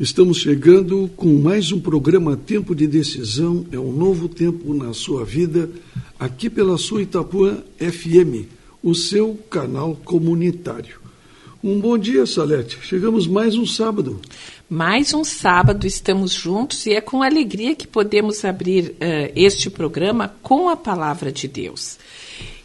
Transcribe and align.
Estamos 0.00 0.38
chegando 0.38 1.10
com 1.16 1.26
mais 1.26 1.72
um 1.72 1.80
programa 1.80 2.36
Tempo 2.36 2.72
de 2.72 2.86
Decisão. 2.86 3.66
É 3.72 3.78
um 3.80 3.90
novo 3.90 4.28
tempo 4.28 4.72
na 4.72 4.94
sua 4.94 5.24
vida, 5.24 5.68
aqui 6.16 6.48
pela 6.48 6.78
sua 6.78 7.02
Itapuã 7.02 7.64
FM, 7.78 8.46
o 8.80 8.94
seu 8.94 9.36
canal 9.50 9.96
comunitário. 10.04 11.00
Um 11.64 11.80
bom 11.80 11.98
dia, 11.98 12.24
Salete. 12.26 12.78
Chegamos 12.80 13.26
mais 13.26 13.56
um 13.56 13.66
sábado. 13.66 14.20
Mais 14.70 15.12
um 15.12 15.24
sábado 15.24 15.84
estamos 15.84 16.30
juntos 16.30 16.86
e 16.86 16.92
é 16.92 17.00
com 17.00 17.20
alegria 17.20 17.74
que 17.74 17.88
podemos 17.88 18.44
abrir 18.44 18.90
uh, 18.90 19.32
este 19.34 19.68
programa 19.68 20.32
com 20.44 20.68
a 20.68 20.76
palavra 20.76 21.32
de 21.32 21.48
Deus. 21.48 21.98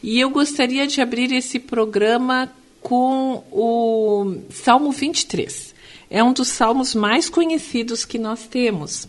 E 0.04 0.20
eu 0.20 0.30
gostaria 0.30 0.86
de 0.86 1.02
abrir 1.02 1.32
esse 1.32 1.58
programa 1.58 2.48
com 2.80 3.44
o 3.52 4.36
Salmo 4.52 4.92
23 4.92 5.73
é 6.14 6.24
um 6.24 6.32
dos 6.32 6.50
salmos 6.50 6.94
mais 6.94 7.28
conhecidos 7.28 8.06
que 8.06 8.20
nós 8.20 8.46
temos. 8.46 9.08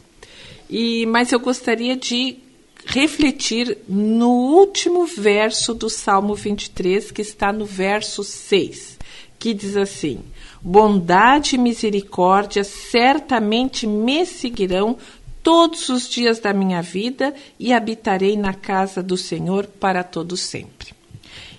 E, 0.70 1.04
mas 1.04 1.32
eu 1.32 1.38
gostaria 1.38 1.94
de 1.94 2.38
refletir 2.86 3.76
no 3.86 4.30
último 4.30 5.04
verso 5.04 5.74
do 5.74 5.90
Salmo 5.90 6.34
23, 6.34 7.10
que 7.10 7.20
está 7.20 7.52
no 7.52 7.66
verso 7.66 8.24
6, 8.24 8.98
que 9.38 9.52
diz 9.52 9.76
assim: 9.76 10.20
Bondade 10.62 11.56
e 11.56 11.58
misericórdia 11.58 12.64
certamente 12.64 13.86
me 13.86 14.24
seguirão 14.24 14.96
todos 15.42 15.90
os 15.90 16.08
dias 16.08 16.38
da 16.38 16.54
minha 16.54 16.80
vida 16.80 17.34
e 17.60 17.70
habitarei 17.74 18.34
na 18.34 18.54
casa 18.54 19.02
do 19.02 19.18
Senhor 19.18 19.66
para 19.66 20.02
todo 20.02 20.38
sempre. 20.38 20.93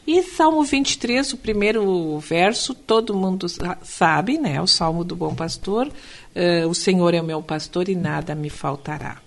E 0.07 0.21
Salmo 0.21 0.63
23, 0.63 1.33
o 1.33 1.37
primeiro 1.37 2.19
verso, 2.19 2.75
todo 2.75 3.15
mundo 3.15 3.47
sabe, 3.81 4.37
né? 4.37 4.61
O 4.61 4.67
Salmo 4.67 5.03
do 5.03 5.15
Bom 5.15 5.33
Pastor. 5.33 5.87
Uh, 5.87 6.67
o 6.69 6.75
Senhor 6.75 7.13
é 7.13 7.21
o 7.21 7.25
meu 7.25 7.41
pastor 7.41 7.89
e 7.89 7.95
nada 7.95 8.35
me 8.35 8.49
faltará. 8.49 9.19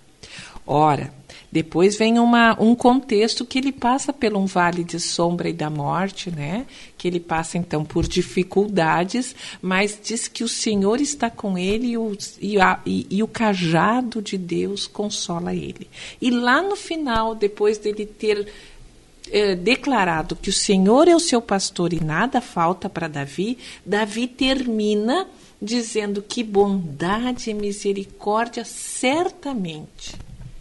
Ora, 0.65 1.13
depois 1.51 1.97
vem 1.97 2.19
uma, 2.19 2.61
um 2.61 2.75
contexto 2.75 3.45
que 3.45 3.59
ele 3.59 3.73
passa 3.73 4.13
por 4.13 4.37
um 4.37 4.45
vale 4.45 4.85
de 4.85 5.01
sombra 5.01 5.49
e 5.49 5.53
da 5.53 5.71
morte, 5.71 6.31
né? 6.31 6.67
Que 6.99 7.09
ele 7.09 7.19
passa 7.19 7.57
então 7.57 7.85
por 7.85 8.07
dificuldades, 8.07 9.35
mas 9.63 9.99
diz 10.03 10.29
que 10.29 10.45
o 10.45 10.49
Senhor 10.49 11.01
está 11.01 11.31
com 11.31 11.57
ele 11.57 11.89
e 11.89 11.99
o, 11.99 12.17
e, 12.41 12.61
a, 12.61 12.81
e, 12.85 13.07
e 13.11 13.23
o 13.23 13.27
cajado 13.27 14.21
de 14.21 14.37
Deus 14.37 14.87
consola 14.87 15.55
ele. 15.55 15.89
E 16.21 16.31
lá 16.31 16.61
no 16.61 16.77
final, 16.77 17.35
depois 17.35 17.79
dele 17.79 18.05
ter 18.05 18.47
é, 19.33 19.55
declarado 19.55 20.37
que 20.37 20.51
o 20.51 20.53
Senhor 20.53 21.09
é 21.09 21.15
o 21.15 21.21
seu 21.21 21.41
pastor 21.41 21.93
e 21.93 22.03
nada 22.03 22.41
falta 22.41 22.89
para 22.89 23.09
Davi, 23.09 23.59
Davi 23.85 24.27
termina 24.27 25.27
dizendo 25.61 26.23
que 26.23 26.43
bondade 26.43 27.51
e 27.51 27.55
misericórdia 27.55 28.65
certamente 28.65 30.17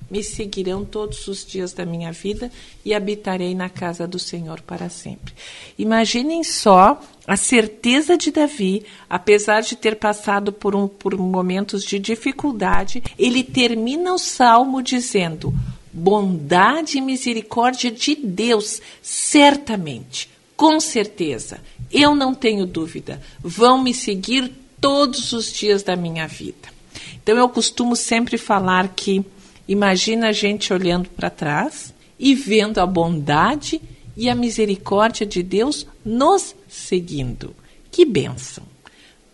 me 0.09 0.23
seguirão 0.23 0.85
todos 0.85 1.27
os 1.27 1.45
dias 1.45 1.73
da 1.73 1.85
minha 1.85 2.11
vida 2.11 2.51
e 2.83 2.93
habitarei 2.93 3.53
na 3.53 3.69
casa 3.69 4.07
do 4.07 4.17
Senhor 4.17 4.61
para 4.61 4.89
sempre. 4.89 5.33
Imaginem 5.77 6.43
só 6.43 7.01
a 7.25 7.35
certeza 7.35 8.17
de 8.17 8.31
Davi, 8.31 8.85
apesar 9.09 9.61
de 9.61 9.75
ter 9.75 9.97
passado 9.97 10.53
por, 10.53 10.75
um, 10.75 10.87
por 10.87 11.17
momentos 11.17 11.83
de 11.83 11.99
dificuldade, 11.99 13.03
ele 13.19 13.43
termina 13.43 14.13
o 14.13 14.17
salmo 14.17 14.81
dizendo: 14.81 15.53
bondade 15.97 16.99
e 16.99 17.01
misericórdia 17.01 17.89
de 17.89 18.15
Deus, 18.15 18.79
certamente, 19.01 20.29
com 20.55 20.79
certeza, 20.79 21.59
eu 21.91 22.13
não 22.15 22.35
tenho 22.35 22.67
dúvida, 22.67 23.19
vão 23.41 23.81
me 23.81 23.93
seguir 23.93 24.51
todos 24.79 25.33
os 25.33 25.51
dias 25.51 25.81
da 25.81 25.95
minha 25.95 26.27
vida. 26.27 26.69
Então 27.15 27.35
eu 27.35 27.49
costumo 27.49 27.95
sempre 27.95 28.37
falar 28.37 28.89
que 28.89 29.25
imagina 29.67 30.29
a 30.29 30.31
gente 30.31 30.71
olhando 30.71 31.09
para 31.09 31.31
trás 31.31 31.93
e 32.19 32.35
vendo 32.35 32.79
a 32.79 32.85
bondade 32.85 33.81
e 34.15 34.29
a 34.29 34.35
misericórdia 34.35 35.25
de 35.25 35.41
Deus 35.41 35.87
nos 36.05 36.55
seguindo. 36.67 37.55
Que 37.91 38.05
bênção! 38.05 38.63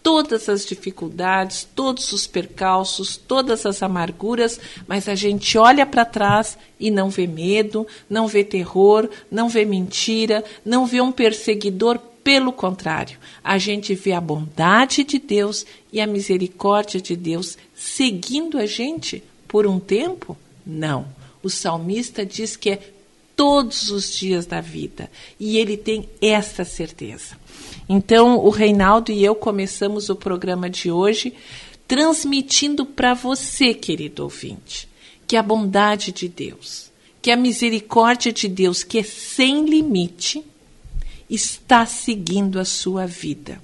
Todas 0.03 0.49
as 0.49 0.65
dificuldades, 0.65 1.67
todos 1.73 2.11
os 2.11 2.27
percalços, 2.27 3.15
todas 3.15 3.65
as 3.65 3.81
amarguras, 3.81 4.59
mas 4.85 5.07
a 5.07 5.15
gente 5.15 5.57
olha 5.57 5.85
para 5.85 6.03
trás 6.03 6.57
e 6.77 6.91
não 6.91 7.09
vê 7.09 7.25
medo, 7.25 7.87
não 8.09 8.27
vê 8.27 8.43
terror, 8.43 9.09
não 9.31 9.47
vê 9.47 9.63
mentira, 9.63 10.43
não 10.65 10.85
vê 10.85 10.99
um 10.99 11.11
perseguidor. 11.11 11.97
Pelo 12.23 12.53
contrário, 12.53 13.17
a 13.43 13.57
gente 13.57 13.93
vê 13.95 14.13
a 14.13 14.21
bondade 14.21 15.03
de 15.03 15.19
Deus 15.19 15.65
e 15.91 15.99
a 15.99 16.07
misericórdia 16.07 17.01
de 17.01 17.17
Deus 17.17 17.57
seguindo 17.75 18.57
a 18.57 18.65
gente 18.65 19.21
por 19.45 19.67
um 19.67 19.77
tempo? 19.77 20.37
Não. 20.65 21.05
O 21.43 21.49
salmista 21.49 22.25
diz 22.25 22.55
que 22.55 22.69
é 22.69 22.79
todos 23.35 23.91
os 23.91 24.15
dias 24.15 24.45
da 24.45 24.61
vida 24.61 25.11
e 25.39 25.57
ele 25.57 25.75
tem 25.75 26.07
essa 26.21 26.63
certeza. 26.63 27.37
Então, 27.87 28.37
o 28.37 28.49
Reinaldo 28.49 29.11
e 29.11 29.23
eu 29.23 29.35
começamos 29.35 30.09
o 30.09 30.15
programa 30.15 30.69
de 30.69 30.91
hoje 30.91 31.33
transmitindo 31.87 32.85
para 32.85 33.13
você, 33.13 33.73
querido 33.73 34.23
ouvinte, 34.23 34.87
que 35.27 35.35
a 35.35 35.43
bondade 35.43 36.11
de 36.11 36.27
Deus, 36.27 36.91
que 37.21 37.29
a 37.29 37.35
misericórdia 37.35 38.31
de 38.31 38.47
Deus, 38.47 38.83
que 38.83 38.99
é 38.99 39.03
sem 39.03 39.65
limite, 39.65 40.43
está 41.29 41.85
seguindo 41.85 42.59
a 42.59 42.65
sua 42.65 43.05
vida. 43.05 43.61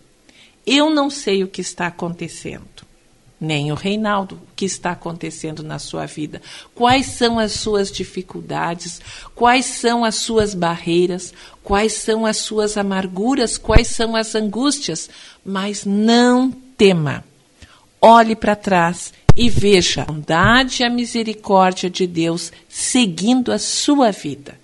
Eu 0.65 0.89
não 0.89 1.09
sei 1.09 1.43
o 1.43 1.47
que 1.47 1.61
está 1.61 1.87
acontecendo 1.87 2.88
nem 3.39 3.71
o 3.71 3.75
Reinaldo, 3.75 4.35
o 4.35 4.55
que 4.55 4.65
está 4.65 4.91
acontecendo 4.91 5.63
na 5.63 5.79
sua 5.79 6.05
vida. 6.05 6.41
Quais 6.75 7.05
são 7.05 7.39
as 7.39 7.53
suas 7.53 7.89
dificuldades? 7.89 8.99
Quais 9.33 9.65
são 9.65 10.03
as 10.03 10.15
suas 10.15 10.53
barreiras? 10.53 11.33
Quais 11.63 11.93
são 11.93 12.25
as 12.25 12.37
suas 12.37 12.75
amarguras? 12.75 13.57
Quais 13.57 13.87
são 13.87 14.15
as 14.15 14.35
angústias? 14.35 15.09
Mas 15.45 15.85
não 15.85 16.51
tema. 16.77 17.23
Olhe 18.01 18.35
para 18.35 18.55
trás 18.55 19.13
e 19.35 19.49
veja 19.49 20.01
a 20.01 20.05
bondade 20.05 20.81
e 20.81 20.85
a 20.85 20.89
misericórdia 20.89 21.89
de 21.89 22.05
Deus 22.05 22.51
seguindo 22.67 23.53
a 23.53 23.59
sua 23.59 24.11
vida. 24.11 24.59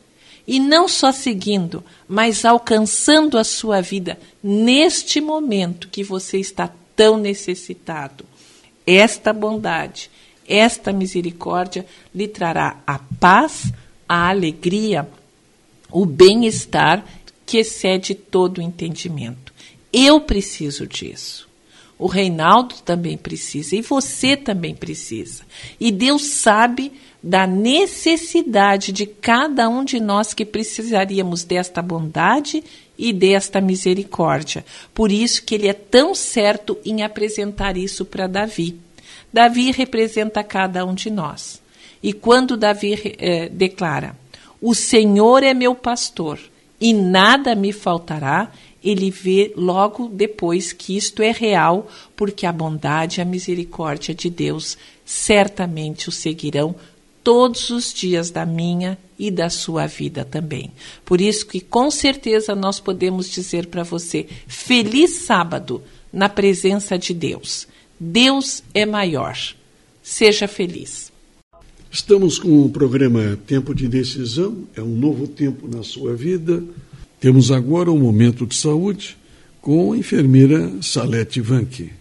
E 0.48 0.60
não 0.60 0.88
só 0.88 1.12
seguindo, 1.12 1.84
mas 2.08 2.46
alcançando 2.46 3.38
a 3.38 3.44
sua 3.44 3.82
vida 3.82 4.20
neste 4.44 5.20
momento 5.20 5.88
que 5.88 6.04
você 6.04 6.38
está 6.38 6.70
tão 6.96 7.18
necessitado 7.18 8.26
esta 8.86 9.34
bondade, 9.34 10.10
esta 10.48 10.94
misericórdia 10.94 11.86
lhe 12.14 12.28
trará 12.28 12.82
a 12.86 13.00
paz, 13.20 13.72
a 14.08 14.30
alegria, 14.30 15.10
o 15.92 16.06
bem-estar 16.06 17.04
que 17.46 17.58
excede 17.58 18.14
todo 18.14 18.60
o 18.60 18.62
entendimento. 18.62 19.54
Eu 19.92 20.22
preciso 20.22 20.86
disso. 20.86 21.48
O 21.98 22.08
Reinaldo 22.08 22.76
também 22.84 23.18
precisa 23.18 23.76
e 23.76 23.82
você 23.82 24.36
também 24.36 24.76
precisa. 24.76 25.44
E 25.80 25.92
Deus 25.92 26.26
sabe 26.26 26.92
da 27.24 27.48
necessidade 27.48 28.92
de 28.92 29.06
cada 29.06 29.68
um 29.70 29.84
de 29.84 30.00
nós 30.00 30.34
que 30.34 30.46
precisaríamos 30.46 31.44
desta 31.44 31.82
bondade 31.82 32.64
e 32.98 33.12
desta 33.12 33.60
misericórdia. 33.60 34.66
Por 34.94 35.12
isso 35.12 35.44
que 35.44 35.56
ele 35.56 35.68
é 35.68 35.74
tão 35.74 36.14
certo 36.14 36.78
em 36.86 37.02
apresentar 37.02 37.78
isso 37.78 38.06
para 38.06 38.28
Davi. 38.28 38.78
Davi 39.34 39.72
representa 39.72 40.44
cada 40.44 40.86
um 40.86 40.94
de 40.94 41.10
nós. 41.10 41.62
E 42.04 42.14
quando 42.14 42.56
Davi 42.56 43.16
eh, 43.18 43.50
declara: 43.50 44.16
O 44.62 44.76
Senhor 44.76 45.44
é 45.44 45.54
meu 45.54 45.74
pastor 45.74 46.40
e 46.80 46.94
nada 46.94 47.56
me 47.56 47.72
faltará, 47.72 48.52
ele 48.86 49.10
vê 49.10 49.52
logo 49.58 50.08
depois 50.08 50.72
que 50.72 50.96
isto 50.96 51.24
é 51.24 51.32
real, 51.32 51.90
porque 52.16 52.46
a 52.46 52.52
bondade 52.52 53.20
e 53.20 53.22
a 53.22 53.26
misericórdia 53.26 54.14
de 54.14 54.30
Deus 54.30 54.78
certamente 55.04 56.08
o 56.08 56.12
seguirão 56.12 56.76
todos 57.24 57.72
os 57.72 57.92
dias 57.92 58.30
da 58.30 58.46
minha 58.46 58.98
e 59.18 59.32
da 59.32 59.50
sua 59.50 59.88
vida 59.88 60.24
também. 60.24 60.72
Por 61.04 61.20
isso 61.20 61.48
que 61.48 61.60
com 61.60 61.90
certeza 61.90 62.54
nós 62.54 62.80
podemos 62.80 63.30
dizer 63.32 63.66
para 63.66 63.82
você: 63.82 64.28
feliz 64.48 65.26
sábado 65.26 65.82
na 66.14 66.30
presença 66.30 66.98
de 66.98 67.14
Deus. 67.14 67.68
Deus 68.00 68.64
é 68.74 68.86
maior. 68.86 69.38
Seja 70.04 70.48
feliz. 70.48 71.12
Estamos 71.92 72.38
com 72.38 72.66
o 72.66 72.70
programa 72.70 73.40
Tempo 73.48 73.74
de 73.74 73.88
Decisão, 73.88 74.68
é 74.76 74.82
um 74.82 74.96
novo 74.96 75.28
tempo 75.28 75.66
na 75.66 75.82
sua 75.82 76.14
vida. 76.14 76.62
Temos 77.26 77.50
agora 77.50 77.92
um 77.92 77.98
momento 77.98 78.46
de 78.46 78.54
saúde 78.54 79.18
com 79.60 79.94
a 79.94 79.98
enfermeira 79.98 80.72
Salete 80.80 81.42
Vanque. 81.42 81.92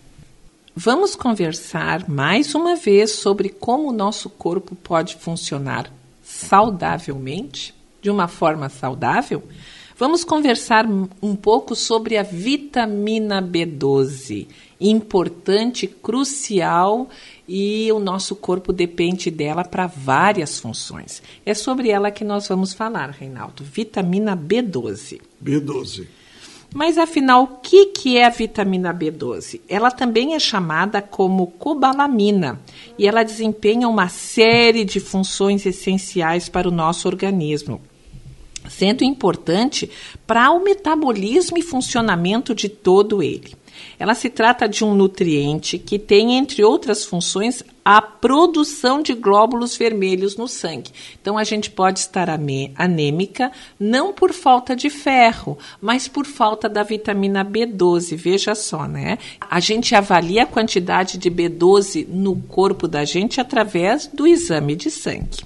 Vamos 0.76 1.16
conversar 1.16 2.06
mais 2.06 2.54
uma 2.54 2.76
vez 2.76 3.12
sobre 3.12 3.48
como 3.48 3.88
o 3.88 3.92
nosso 3.92 4.28
corpo 4.28 4.74
pode 4.74 5.16
funcionar 5.16 5.90
saudavelmente, 6.22 7.74
de 8.02 8.10
uma 8.10 8.28
forma 8.28 8.68
saudável. 8.68 9.42
Vamos 9.96 10.24
conversar 10.24 10.84
um 11.22 11.34
pouco 11.34 11.74
sobre 11.74 12.18
a 12.18 12.22
vitamina 12.22 13.40
B12. 13.40 14.46
Importante, 14.90 15.86
crucial 15.86 17.08
e 17.48 17.90
o 17.92 17.98
nosso 17.98 18.36
corpo 18.36 18.72
depende 18.72 19.30
dela 19.30 19.64
para 19.64 19.86
várias 19.86 20.58
funções. 20.58 21.22
É 21.44 21.54
sobre 21.54 21.90
ela 21.90 22.10
que 22.10 22.24
nós 22.24 22.48
vamos 22.48 22.72
falar, 22.72 23.10
Reinaldo. 23.10 23.64
Vitamina 23.64 24.36
B12. 24.36 25.20
B12. 25.42 26.06
Mas 26.74 26.98
afinal, 26.98 27.44
o 27.44 27.46
que, 27.62 27.86
que 27.86 28.16
é 28.16 28.24
a 28.24 28.30
vitamina 28.30 28.92
B12? 28.92 29.60
Ela 29.68 29.92
também 29.92 30.34
é 30.34 30.40
chamada 30.40 31.00
como 31.00 31.46
cobalamina 31.46 32.60
e 32.98 33.06
ela 33.06 33.22
desempenha 33.22 33.88
uma 33.88 34.08
série 34.08 34.84
de 34.84 34.98
funções 34.98 35.64
essenciais 35.64 36.48
para 36.48 36.68
o 36.68 36.72
nosso 36.72 37.06
organismo 37.06 37.80
sendo 38.68 39.04
importante 39.04 39.90
para 40.26 40.50
o 40.50 40.62
metabolismo 40.62 41.58
e 41.58 41.62
funcionamento 41.62 42.54
de 42.54 42.68
todo 42.68 43.22
ele. 43.22 43.54
Ela 43.98 44.14
se 44.14 44.28
trata 44.28 44.68
de 44.68 44.84
um 44.84 44.94
nutriente 44.94 45.78
que 45.78 45.98
tem, 45.98 46.36
entre 46.36 46.64
outras 46.64 47.04
funções, 47.04 47.62
a 47.84 48.00
produção 48.00 49.02
de 49.02 49.12
glóbulos 49.12 49.76
vermelhos 49.76 50.36
no 50.36 50.48
sangue. 50.48 50.90
Então, 51.20 51.36
a 51.36 51.44
gente 51.44 51.70
pode 51.70 51.98
estar 51.98 52.28
anêmica 52.30 53.52
não 53.78 54.12
por 54.12 54.32
falta 54.32 54.74
de 54.74 54.88
ferro, 54.88 55.58
mas 55.80 56.08
por 56.08 56.24
falta 56.24 56.68
da 56.68 56.82
vitamina 56.82 57.44
B12. 57.44 58.16
Veja 58.16 58.54
só, 58.54 58.86
né? 58.86 59.18
A 59.40 59.60
gente 59.60 59.94
avalia 59.94 60.44
a 60.44 60.46
quantidade 60.46 61.18
de 61.18 61.30
B12 61.30 62.06
no 62.08 62.36
corpo 62.36 62.88
da 62.88 63.04
gente 63.04 63.40
através 63.40 64.06
do 64.06 64.26
exame 64.26 64.74
de 64.74 64.90
sangue. 64.90 65.44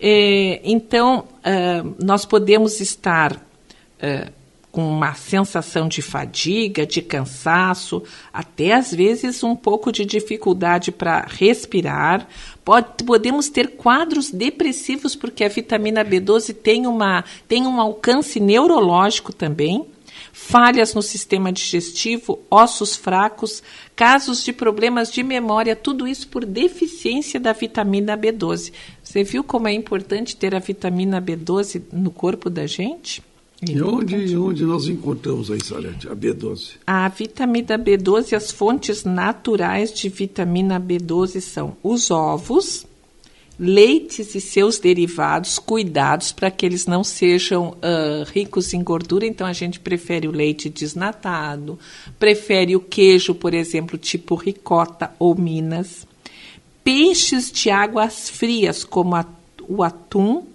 É, 0.00 0.60
então, 0.64 1.20
uh, 1.20 1.94
nós 2.04 2.24
podemos 2.24 2.80
estar 2.80 3.34
uh, 3.34 4.41
com 4.72 4.88
uma 4.88 5.12
sensação 5.12 5.86
de 5.86 6.00
fadiga, 6.00 6.86
de 6.86 7.02
cansaço, 7.02 8.02
até 8.32 8.72
às 8.72 8.92
vezes 8.92 9.44
um 9.44 9.54
pouco 9.54 9.92
de 9.92 10.06
dificuldade 10.06 10.90
para 10.90 11.26
respirar. 11.28 12.26
Pode, 12.64 13.04
podemos 13.04 13.50
ter 13.50 13.76
quadros 13.76 14.30
depressivos, 14.30 15.14
porque 15.14 15.44
a 15.44 15.48
vitamina 15.48 16.02
B12 16.02 16.54
tem, 16.54 16.86
uma, 16.86 17.22
tem 17.46 17.66
um 17.66 17.78
alcance 17.78 18.40
neurológico 18.40 19.30
também 19.30 19.86
falhas 20.32 20.94
no 20.94 21.02
sistema 21.02 21.52
digestivo, 21.52 22.38
ossos 22.50 22.96
fracos, 22.96 23.62
casos 23.94 24.42
de 24.42 24.52
problemas 24.52 25.12
de 25.12 25.22
memória, 25.22 25.76
tudo 25.76 26.08
isso 26.08 26.26
por 26.28 26.46
deficiência 26.46 27.38
da 27.38 27.52
vitamina 27.52 28.16
B12. 28.16 28.72
Você 29.02 29.22
viu 29.22 29.44
como 29.44 29.68
é 29.68 29.72
importante 29.72 30.34
ter 30.34 30.54
a 30.54 30.58
vitamina 30.58 31.20
B12 31.20 31.82
no 31.92 32.10
corpo 32.10 32.48
da 32.48 32.66
gente? 32.66 33.22
E 33.68 33.80
onde, 33.80 34.36
onde 34.36 34.64
nós 34.64 34.88
encontramos 34.88 35.48
aí, 35.48 35.64
Salete, 35.64 36.08
a 36.08 36.16
B12? 36.16 36.72
A 36.84 37.08
vitamina 37.08 37.78
B12, 37.78 38.32
as 38.32 38.50
fontes 38.50 39.04
naturais 39.04 39.92
de 39.92 40.08
vitamina 40.08 40.80
B12 40.80 41.40
são 41.40 41.76
os 41.80 42.10
ovos, 42.10 42.84
leites 43.56 44.34
e 44.34 44.40
seus 44.40 44.80
derivados, 44.80 45.60
cuidados 45.60 46.32
para 46.32 46.50
que 46.50 46.66
eles 46.66 46.86
não 46.86 47.04
sejam 47.04 47.68
uh, 47.68 48.24
ricos 48.32 48.74
em 48.74 48.82
gordura. 48.82 49.24
Então, 49.24 49.46
a 49.46 49.52
gente 49.52 49.78
prefere 49.78 50.26
o 50.26 50.32
leite 50.32 50.68
desnatado, 50.68 51.78
prefere 52.18 52.74
o 52.74 52.80
queijo, 52.80 53.32
por 53.32 53.54
exemplo, 53.54 53.96
tipo 53.96 54.34
ricota 54.34 55.12
ou 55.20 55.38
minas. 55.38 56.04
Peixes 56.82 57.52
de 57.52 57.70
águas 57.70 58.28
frias, 58.28 58.82
como 58.82 59.14
a, 59.14 59.24
o 59.68 59.84
atum 59.84 60.51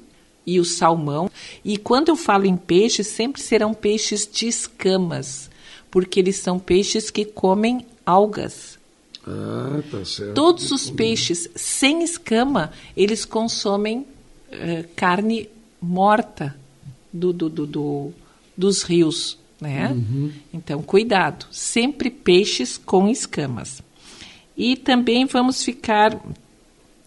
e 0.48 0.60
o 0.62 0.66
salmão. 0.66 1.30
E 1.64 1.78
quando 1.78 2.08
eu 2.08 2.16
falo 2.16 2.46
em 2.46 2.56
peixes, 2.56 3.08
sempre 3.08 3.42
serão 3.42 3.74
peixes 3.74 4.28
de 4.32 4.48
escamas, 4.48 5.50
porque 5.92 6.22
eles 6.22 6.38
são 6.38 6.58
peixes 6.58 7.12
que 7.12 7.26
comem 7.26 7.86
algas. 8.06 8.80
Ah, 9.28 9.82
tá 9.92 10.06
certo. 10.06 10.34
Todos 10.34 10.72
os 10.72 10.90
peixes 10.90 11.50
sem 11.54 12.02
escama, 12.02 12.72
eles 12.96 13.26
consomem 13.26 14.00
uh, 14.00 14.88
carne 14.96 15.50
morta 15.82 16.56
do, 17.12 17.34
do, 17.34 17.50
do, 17.50 17.68
do, 17.68 18.14
dos 18.56 18.84
rios, 18.84 19.38
né? 19.60 19.92
Uhum. 19.92 20.32
Então, 20.54 20.82
cuidado, 20.82 21.46
sempre 21.52 22.10
peixes 22.10 22.78
com 22.78 23.10
escamas. 23.10 23.82
E 24.56 24.78
também 24.78 25.26
vamos 25.26 25.62
ficar 25.62 26.18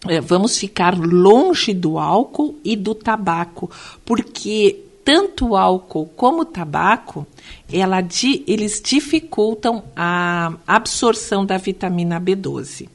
eh, 0.09 0.21
vamos 0.21 0.57
ficar 0.59 0.99
longe 0.99 1.75
do 1.75 1.99
álcool 1.99 2.59
e 2.65 2.75
do 2.77 2.95
tabaco, 2.95 3.71
porque 4.05 4.85
tanto 5.05 5.49
o 5.49 5.57
álcool 5.57 6.07
como 6.17 6.43
o 6.43 6.45
tabaco, 6.45 7.27
ela, 7.73 7.99
eles 8.47 8.81
dificultam 8.85 9.85
a 9.97 10.55
absorção 10.67 11.45
da 11.45 11.57
vitamina 11.57 12.21
B12. 12.21 12.89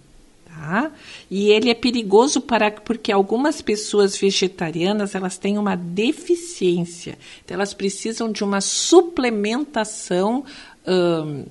Tá? 0.46 0.92
E 1.30 1.50
ele 1.50 1.70
é 1.70 1.74
perigoso 1.74 2.42
para 2.42 2.72
porque 2.72 3.12
algumas 3.12 3.62
pessoas 3.62 4.18
vegetarianas 4.18 5.14
elas 5.14 5.38
têm 5.38 5.58
uma 5.58 5.76
deficiência, 5.76 7.18
então 7.44 7.56
elas 7.56 7.74
precisam 7.74 8.32
de 8.32 8.44
uma 8.44 8.62
suplementação 8.62 10.46
hum, 10.88 11.46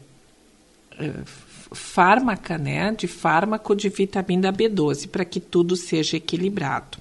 fármaca, 1.75 2.57
né, 2.57 2.93
de 2.93 3.07
fármaco 3.07 3.75
de 3.75 3.89
vitamina 3.89 4.53
B12 4.53 5.09
para 5.09 5.25
que 5.25 5.41
tudo 5.41 5.77
seja 5.77 6.17
equilibrado. 6.17 6.99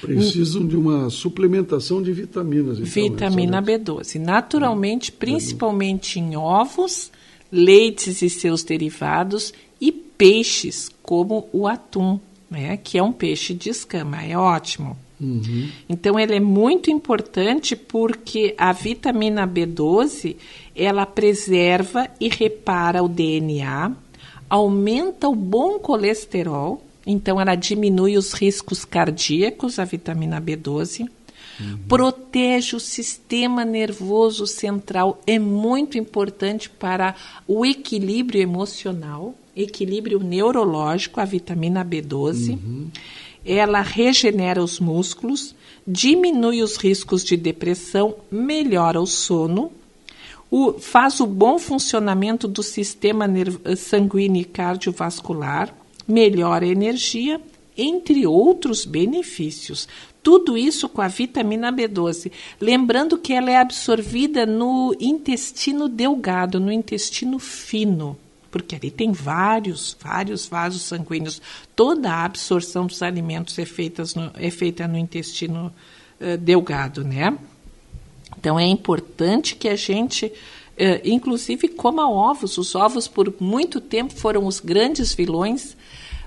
Precisam 0.00 0.66
de 0.66 0.76
uma 0.76 1.08
suplementação 1.08 2.02
de 2.02 2.12
vitaminas. 2.12 2.78
Então, 2.78 2.86
Vitamina 2.86 3.60
né? 3.60 3.78
B12. 3.78 4.20
Naturalmente, 4.20 5.10
principalmente 5.10 6.20
em 6.20 6.36
ovos, 6.36 7.10
leites 7.50 8.20
e 8.20 8.28
seus 8.28 8.62
derivados 8.62 9.54
e 9.80 9.90
peixes, 9.90 10.90
como 11.02 11.48
o 11.52 11.66
atum, 11.66 12.20
né, 12.50 12.76
que 12.76 12.98
é 12.98 13.02
um 13.02 13.12
peixe 13.12 13.54
de 13.54 13.70
escama. 13.70 14.22
É 14.22 14.36
ótimo. 14.36 14.96
Uhum. 15.20 15.68
Então, 15.88 16.18
ele 16.18 16.36
é 16.36 16.40
muito 16.40 16.90
importante 16.90 17.74
porque 17.74 18.54
a 18.58 18.72
vitamina 18.72 19.46
B12 19.46 20.36
ela 20.74 21.06
preserva 21.06 22.08
e 22.20 22.28
repara 22.28 23.02
o 23.02 23.08
DNA, 23.08 23.92
aumenta 24.48 25.28
o 25.28 25.34
bom 25.34 25.78
colesterol 25.78 26.82
então, 27.06 27.40
ela 27.40 27.54
diminui 27.54 28.18
os 28.18 28.32
riscos 28.32 28.84
cardíacos, 28.84 29.78
a 29.78 29.84
vitamina 29.84 30.40
B12. 30.42 31.08
Uhum. 31.58 31.78
Protege 31.88 32.74
o 32.74 32.80
sistema 32.80 33.64
nervoso 33.64 34.46
central, 34.46 35.22
é 35.26 35.38
muito 35.38 35.96
importante 35.96 36.68
para 36.68 37.14
o 37.46 37.64
equilíbrio 37.64 38.42
emocional, 38.42 39.34
equilíbrio 39.56 40.18
neurológico, 40.18 41.20
a 41.20 41.24
vitamina 41.24 41.84
B12. 41.84 42.50
Uhum. 42.50 42.90
Ela 43.46 43.80
regenera 43.80 44.62
os 44.62 44.80
músculos, 44.80 45.54
diminui 45.86 46.62
os 46.62 46.76
riscos 46.76 47.24
de 47.24 47.36
depressão, 47.36 48.16
melhora 48.30 49.00
o 49.00 49.06
sono, 49.06 49.70
o, 50.50 50.72
faz 50.74 51.20
o 51.20 51.26
bom 51.26 51.58
funcionamento 51.58 52.48
do 52.48 52.62
sistema 52.62 53.26
sanguíneo 53.76 54.42
e 54.42 54.44
cardiovascular 54.44 55.74
melhora 56.06 56.64
a 56.64 56.68
energia, 56.68 57.40
entre 57.76 58.26
outros 58.26 58.84
benefícios. 58.84 59.88
Tudo 60.22 60.56
isso 60.56 60.88
com 60.88 61.02
a 61.02 61.08
vitamina 61.08 61.72
B12. 61.72 62.32
Lembrando 62.60 63.18
que 63.18 63.32
ela 63.32 63.50
é 63.50 63.56
absorvida 63.56 64.46
no 64.46 64.94
intestino 64.98 65.88
delgado, 65.88 66.58
no 66.58 66.72
intestino 66.72 67.38
fino, 67.38 68.16
porque 68.62 68.76
ali 68.76 68.90
tem 68.90 69.12
vários, 69.12 69.96
vários 70.00 70.46
vasos 70.46 70.82
sanguíneos. 70.82 71.40
Toda 71.74 72.10
a 72.10 72.24
absorção 72.24 72.86
dos 72.86 73.02
alimentos 73.02 73.58
é, 73.58 73.64
no, 74.14 74.30
é 74.34 74.50
feita 74.50 74.86
no 74.86 74.96
intestino 74.96 75.72
uh, 76.20 76.36
delgado, 76.38 77.04
né? 77.04 77.36
Então 78.38 78.58
é 78.58 78.66
importante 78.66 79.56
que 79.56 79.68
a 79.68 79.76
gente, 79.76 80.26
uh, 80.26 81.00
inclusive, 81.04 81.68
coma 81.68 82.08
ovos. 82.08 82.58
Os 82.58 82.74
ovos, 82.74 83.08
por 83.08 83.34
muito 83.40 83.80
tempo, 83.80 84.14
foram 84.14 84.46
os 84.46 84.60
grandes 84.60 85.12
vilões 85.12 85.76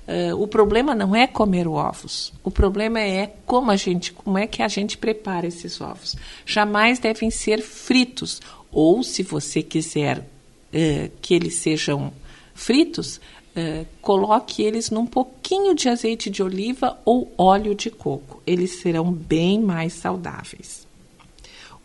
Uh, 0.09 0.35
o 0.41 0.47
problema 0.47 0.95
não 0.95 1.15
é 1.15 1.27
comer 1.27 1.67
ovos. 1.67 2.33
O 2.43 2.49
problema 2.49 2.99
é 2.99 3.31
como 3.45 3.69
a 3.69 3.75
gente, 3.75 4.11
como 4.11 4.39
é 4.39 4.47
que 4.47 4.63
a 4.63 4.67
gente 4.67 4.97
prepara 4.97 5.45
esses 5.45 5.79
ovos. 5.79 6.15
Jamais 6.47 6.97
devem 6.97 7.29
ser 7.29 7.61
fritos. 7.61 8.41
Ou, 8.71 9.03
se 9.03 9.21
você 9.21 9.61
quiser 9.61 10.17
uh, 10.17 11.11
que 11.21 11.35
eles 11.35 11.57
sejam 11.57 12.11
fritos, 12.59 13.17
uh, 13.55 13.85
coloque 14.01 14.61
eles 14.61 14.89
num 14.89 15.05
pouquinho 15.05 15.73
de 15.73 15.87
azeite 15.87 16.29
de 16.29 16.43
oliva 16.43 16.99
ou 17.05 17.31
óleo 17.37 17.73
de 17.73 17.89
coco. 17.89 18.43
Eles 18.45 18.81
serão 18.81 19.11
bem 19.11 19.59
mais 19.61 19.93
saudáveis. 19.93 20.87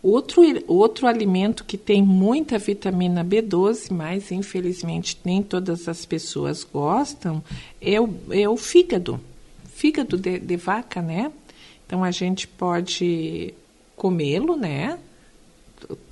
Outro, 0.03 0.43
outro 0.67 1.07
alimento 1.07 1.65
que 1.65 1.79
tem 1.79 2.03
muita 2.03 2.59
vitamina 2.59 3.25
B12, 3.25 3.91
mas 3.91 4.31
infelizmente 4.31 5.17
nem 5.25 5.43
todas 5.43 5.89
as 5.89 6.05
pessoas 6.05 6.63
gostam, 6.63 7.43
é 7.81 7.99
o, 7.99 8.11
é 8.31 8.47
o 8.47 8.57
fígado. 8.57 9.19
Fígado 9.75 10.19
de, 10.19 10.39
de 10.39 10.57
vaca, 10.57 11.01
né? 11.01 11.33
Então 11.87 12.05
a 12.05 12.11
gente 12.11 12.47
pode 12.47 13.55
comê-lo, 13.97 14.57
né? 14.57 14.99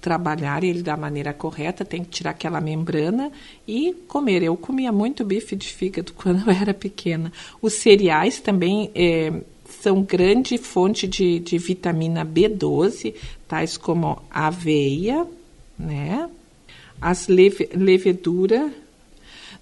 Trabalhar 0.00 0.64
ele 0.64 0.82
da 0.82 0.96
maneira 0.96 1.32
correta, 1.32 1.84
tem 1.84 2.02
que 2.02 2.10
tirar 2.10 2.30
aquela 2.30 2.60
membrana 2.60 3.30
e 3.66 3.94
comer. 4.08 4.42
Eu 4.42 4.56
comia 4.56 4.92
muito 4.92 5.24
bife 5.24 5.56
de 5.56 5.68
fígado 5.68 6.12
quando 6.16 6.48
eu 6.48 6.52
era 6.54 6.74
pequena. 6.74 7.32
Os 7.60 7.74
cereais 7.74 8.40
também 8.40 8.90
é, 8.94 9.32
são 9.80 10.02
grande 10.02 10.58
fonte 10.58 11.06
de, 11.06 11.38
de 11.38 11.58
vitamina 11.58 12.24
B12, 12.24 13.14
tais 13.48 13.76
como 13.76 14.22
aveia, 14.30 15.26
né? 15.78 16.28
as 17.00 17.26
leve, 17.26 17.68
levedura. 17.74 18.72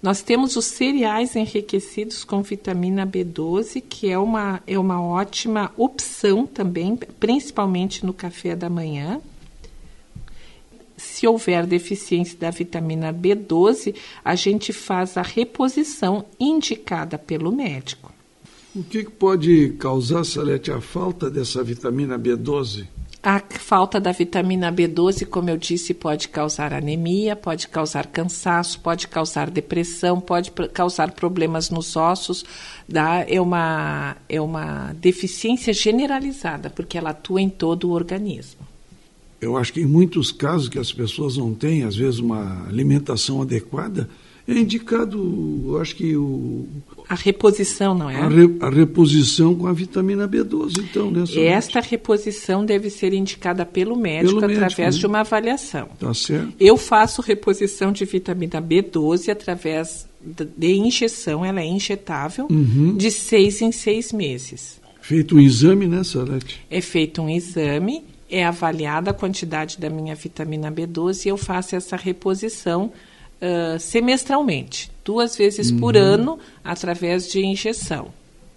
Nós 0.02 0.22
temos 0.22 0.56
os 0.56 0.64
cereais 0.64 1.36
enriquecidos 1.36 2.24
com 2.24 2.42
vitamina 2.42 3.06
B12, 3.06 3.82
que 3.86 4.10
é 4.10 4.18
uma, 4.18 4.62
é 4.66 4.78
uma 4.78 5.02
ótima 5.02 5.72
opção 5.76 6.46
também, 6.46 6.96
principalmente 6.96 8.04
no 8.04 8.12
café 8.12 8.56
da 8.56 8.70
manhã 8.70 9.20
se 11.20 11.26
houver 11.26 11.66
deficiência 11.66 12.38
da 12.38 12.50
vitamina 12.50 13.12
B12, 13.12 13.94
a 14.24 14.34
gente 14.34 14.72
faz 14.72 15.18
a 15.18 15.22
reposição 15.22 16.24
indicada 16.40 17.18
pelo 17.18 17.52
médico. 17.52 18.10
O 18.74 18.82
que 18.82 19.04
pode 19.04 19.74
causar, 19.78 20.24
Salete, 20.24 20.70
a 20.72 20.80
falta 20.80 21.28
dessa 21.28 21.62
vitamina 21.62 22.18
B12? 22.18 22.86
A 23.22 23.38
falta 23.50 24.00
da 24.00 24.12
vitamina 24.12 24.72
B12, 24.72 25.26
como 25.26 25.50
eu 25.50 25.58
disse, 25.58 25.92
pode 25.92 26.26
causar 26.28 26.72
anemia, 26.72 27.36
pode 27.36 27.68
causar 27.68 28.06
cansaço, 28.06 28.80
pode 28.80 29.06
causar 29.06 29.50
depressão, 29.50 30.18
pode 30.18 30.50
causar 30.72 31.12
problemas 31.12 31.68
nos 31.68 31.96
ossos. 31.96 32.46
Dá, 32.88 33.26
é, 33.28 33.38
uma, 33.38 34.16
é 34.26 34.40
uma 34.40 34.94
deficiência 34.94 35.74
generalizada, 35.74 36.70
porque 36.70 36.96
ela 36.96 37.10
atua 37.10 37.42
em 37.42 37.50
todo 37.50 37.90
o 37.90 37.92
organismo. 37.92 38.59
Eu 39.40 39.56
acho 39.56 39.72
que 39.72 39.80
em 39.80 39.86
muitos 39.86 40.30
casos 40.30 40.68
que 40.68 40.78
as 40.78 40.92
pessoas 40.92 41.36
não 41.36 41.54
têm, 41.54 41.82
às 41.82 41.96
vezes, 41.96 42.20
uma 42.20 42.66
alimentação 42.68 43.40
adequada, 43.40 44.08
é 44.46 44.58
indicado, 44.58 45.62
eu 45.64 45.80
acho 45.80 45.94
que 45.94 46.16
o... 46.16 46.66
A 47.08 47.14
reposição, 47.14 47.94
não 47.94 48.10
é? 48.10 48.16
A, 48.16 48.28
re, 48.28 48.56
a 48.60 48.68
reposição 48.68 49.54
com 49.54 49.66
a 49.66 49.72
vitamina 49.72 50.28
B12, 50.28 50.78
então, 50.78 51.10
né? 51.10 51.24
Esta 51.36 51.80
reposição 51.80 52.64
deve 52.64 52.90
ser 52.90 53.12
indicada 53.12 53.64
pelo 53.64 53.96
médico, 53.96 54.40
pelo 54.40 54.52
através 54.52 54.78
médico, 54.78 54.96
né? 54.96 55.00
de 55.00 55.06
uma 55.06 55.20
avaliação. 55.20 55.88
Tá 55.98 56.12
certo. 56.12 56.52
Eu 56.58 56.76
faço 56.76 57.22
reposição 57.22 57.92
de 57.92 58.04
vitamina 58.04 58.60
B12 58.60 59.28
através 59.30 60.08
de 60.56 60.72
injeção, 60.74 61.44
ela 61.44 61.60
é 61.60 61.66
injetável, 61.66 62.46
uhum. 62.50 62.96
de 62.96 63.10
seis 63.10 63.62
em 63.62 63.72
seis 63.72 64.12
meses. 64.12 64.80
Feito 65.00 65.36
um 65.36 65.40
exame, 65.40 65.86
né, 65.86 66.04
Salete? 66.04 66.60
É 66.70 66.80
feito 66.80 67.22
um 67.22 67.28
exame 67.28 68.04
é 68.30 68.44
avaliada 68.44 69.10
a 69.10 69.14
quantidade 69.14 69.78
da 69.78 69.90
minha 69.90 70.14
vitamina 70.14 70.70
B12 70.70 71.26
e 71.26 71.28
eu 71.28 71.36
faço 71.36 71.74
essa 71.74 71.96
reposição 71.96 72.92
uh, 73.40 73.78
semestralmente, 73.78 74.90
duas 75.04 75.36
vezes 75.36 75.70
uhum. 75.70 75.78
por 75.78 75.96
ano, 75.96 76.38
através 76.62 77.28
de 77.28 77.44
injeção, 77.44 78.08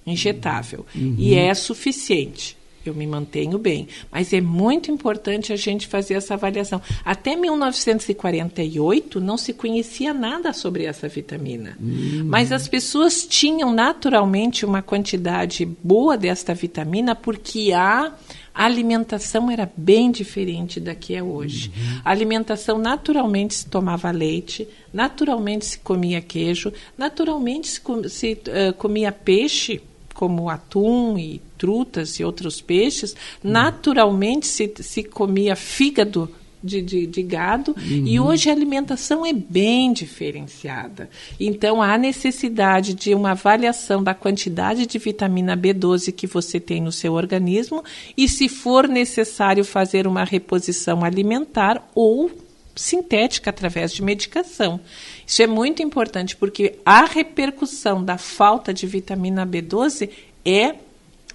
injetável. 0.06 0.86
Uhum. 0.96 1.16
E 1.18 1.36
é 1.36 1.54
suficiente. 1.54 2.58
Eu 2.86 2.94
me 2.94 3.08
mantenho 3.08 3.58
bem. 3.58 3.88
Mas 4.12 4.34
é 4.34 4.42
muito 4.42 4.92
importante 4.92 5.54
a 5.54 5.56
gente 5.56 5.88
fazer 5.88 6.16
essa 6.16 6.34
avaliação. 6.34 6.82
Até 7.06 7.34
1948 7.36 9.22
não 9.22 9.38
se 9.38 9.54
conhecia 9.54 10.14
nada 10.14 10.52
sobre 10.52 10.84
essa 10.84 11.08
vitamina. 11.08 11.78
Uhum. 11.80 12.26
Mas 12.26 12.52
as 12.52 12.68
pessoas 12.68 13.26
tinham 13.26 13.72
naturalmente 13.72 14.66
uma 14.66 14.82
quantidade 14.82 15.66
boa 15.82 16.18
desta 16.18 16.54
vitamina 16.54 17.16
porque 17.16 17.72
há 17.72 18.12
a 18.54 18.66
alimentação 18.66 19.50
era 19.50 19.70
bem 19.76 20.12
diferente 20.12 20.80
da 20.80 20.94
que 20.94 21.16
é 21.16 21.24
hoje. 21.24 21.72
Uhum. 21.76 22.02
A 22.06 22.12
alimentação 22.12 22.78
naturalmente 22.78 23.56
se 23.56 23.66
tomava 23.66 24.12
leite, 24.12 24.68
naturalmente 24.94 25.66
se 25.66 25.80
comia 25.80 26.22
queijo, 26.22 26.72
naturalmente 26.98 27.68
se, 27.68 27.82
com, 27.82 28.08
se 28.08 28.34
uh, 28.34 28.74
comia 28.74 29.12
peixe, 29.12 29.82
como 30.14 30.50
atum 30.50 31.18
e 31.18 31.42
trutas 31.58 32.20
e 32.20 32.24
outros 32.24 32.62
peixes, 32.62 33.14
uhum. 33.44 33.52
naturalmente 33.52 34.46
se, 34.46 34.72
se 34.80 35.04
comia 35.04 35.56
fígado 35.56 36.30
de, 36.64 36.82
de, 36.82 37.06
de 37.06 37.22
gado 37.22 37.76
uhum. 37.78 38.08
e 38.08 38.20
hoje 38.20 38.50
a 38.50 38.54
alimentação 38.54 39.26
é 39.26 39.34
bem 39.34 39.92
diferenciada. 39.92 41.10
Então 41.40 41.82
há 41.82 41.98
necessidade 41.98 42.94
de 42.94 43.14
uma 43.14 43.32
avaliação 43.32 44.02
da 44.02 44.14
quantidade 44.14 44.86
de 44.86 44.98
vitamina 44.98 45.58
B12 45.58 46.14
que 46.14 46.26
você 46.26 46.60
tem 46.60 46.82
no 46.82 46.92
seu 46.92 47.14
organismo 47.14 47.84
e, 48.16 48.30
se 48.30 48.48
for 48.48 48.88
necessário, 48.88 49.66
fazer 49.66 50.08
uma 50.08 50.24
reposição 50.24 51.04
alimentar 51.04 51.86
ou 51.94 52.32
sintética 52.76 53.50
através 53.50 53.92
de 53.92 54.02
medicação. 54.02 54.80
Isso 55.28 55.42
é 55.44 55.48
muito 55.48 55.84
importante 55.84 56.36
porque 56.36 56.80
a 56.86 57.06
repercussão 57.06 58.04
da 58.04 58.18
falta 58.18 58.74
de 58.74 58.88
vitamina 58.88 59.46
B12 59.46 60.10
é 60.46 60.76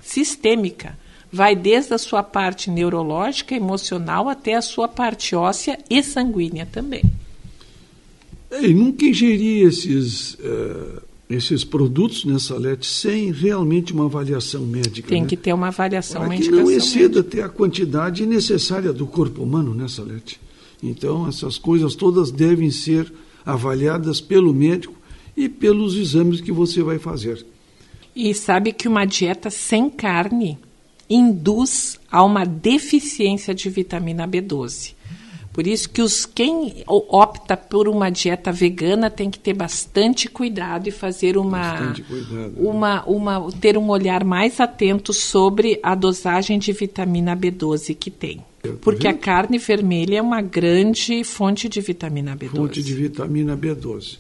sistêmica 0.01 0.97
vai 1.31 1.55
desde 1.55 1.95
a 1.95 1.99
sua 1.99 2.23
parte 2.23 2.71
neurológica, 2.71 3.55
emocional, 3.55 4.29
até 4.29 4.55
a 4.55 4.63
sua 4.63 4.89
parte 4.89 5.35
óssea 5.35 5.79
e 5.89 6.03
sanguínea 6.03 6.67
também. 6.67 7.03
E 8.51 8.73
nunca 8.73 9.05
ingerir 9.05 9.67
esses, 9.67 10.35
uh, 10.35 11.03
esses 11.29 11.65
produtos 11.65 12.25
nessa 12.25 12.57
LED 12.57 12.87
sem 12.87 13.31
realmente 13.31 13.93
uma 13.93 14.07
avaliação 14.07 14.63
médica. 14.63 15.09
Tem 15.09 15.23
né? 15.23 15.29
que 15.29 15.37
ter 15.37 15.53
uma 15.53 15.69
avaliação 15.69 16.23
Para 16.23 16.31
médica. 16.31 16.57
Que 16.57 16.63
não 16.63 16.71
exceda 16.71 17.21
até 17.21 17.43
a 17.43 17.49
quantidade 17.49 18.25
necessária 18.25 18.93
do 18.93 19.07
corpo 19.07 19.43
humano 19.43 19.75
nessa 19.75 20.03
né, 20.03 20.15
LED. 20.15 20.41
Então, 20.83 21.29
essas 21.29 21.59
coisas 21.59 21.95
todas 21.95 22.31
devem 22.31 22.71
ser 22.71 23.13
avaliadas 23.45 24.21
pelo 24.21 24.55
médico 24.55 24.95
e 25.37 25.49
pelos 25.49 25.95
exames 25.95 26.41
que 26.41 26.53
você 26.53 26.83
vai 26.83 26.99
fazer. 26.99 27.45
E 28.17 28.33
sabe 28.35 28.73
que 28.73 28.89
uma 28.89 29.05
dieta 29.05 29.51
sem 29.51 29.91
carne 29.91 30.59
induz 31.09 31.99
a 32.11 32.23
uma 32.23 32.45
deficiência 32.45 33.55
de 33.55 33.69
vitamina 33.71 34.27
B12. 34.27 34.95
Por 35.59 35.67
isso 35.67 35.91
que 35.91 36.01
os 36.01 36.25
quem 36.25 36.85
opta 36.87 37.57
por 37.57 37.89
uma 37.89 38.11
dieta 38.11 38.53
vegana 38.53 39.11
tem 39.11 39.29
que 39.29 39.41
ter 39.41 39.55
bastante 39.55 40.29
cuidado 40.29 40.89
e 40.89 40.93
fazer 40.93 41.37
uma, 41.37 41.95
cuidado, 42.07 42.55
uma, 42.57 42.95
né? 42.95 43.03
uma 43.09 43.53
ter 43.53 43.77
um 43.77 43.89
olhar 43.89 44.23
mais 44.23 44.61
atento 44.61 45.13
sobre 45.13 45.81
a 45.83 45.97
dosagem 45.97 46.61
de 46.61 46.73
vitamina 46.73 47.37
B12 47.37 47.97
que 47.97 48.09
tem. 48.09 48.45
Porque 48.81 49.09
a 49.09 49.15
carne 49.15 49.59
vermelha 49.59 50.19
é 50.19 50.23
uma 50.23 50.41
grande 50.41 51.25
fonte 51.25 51.69
de 51.69 51.81
vitamina 51.81 52.37
B12. 52.37 52.57
Fonte 52.57 52.81
de 52.81 52.95
vitamina 52.95 53.57
B12. 53.57 54.19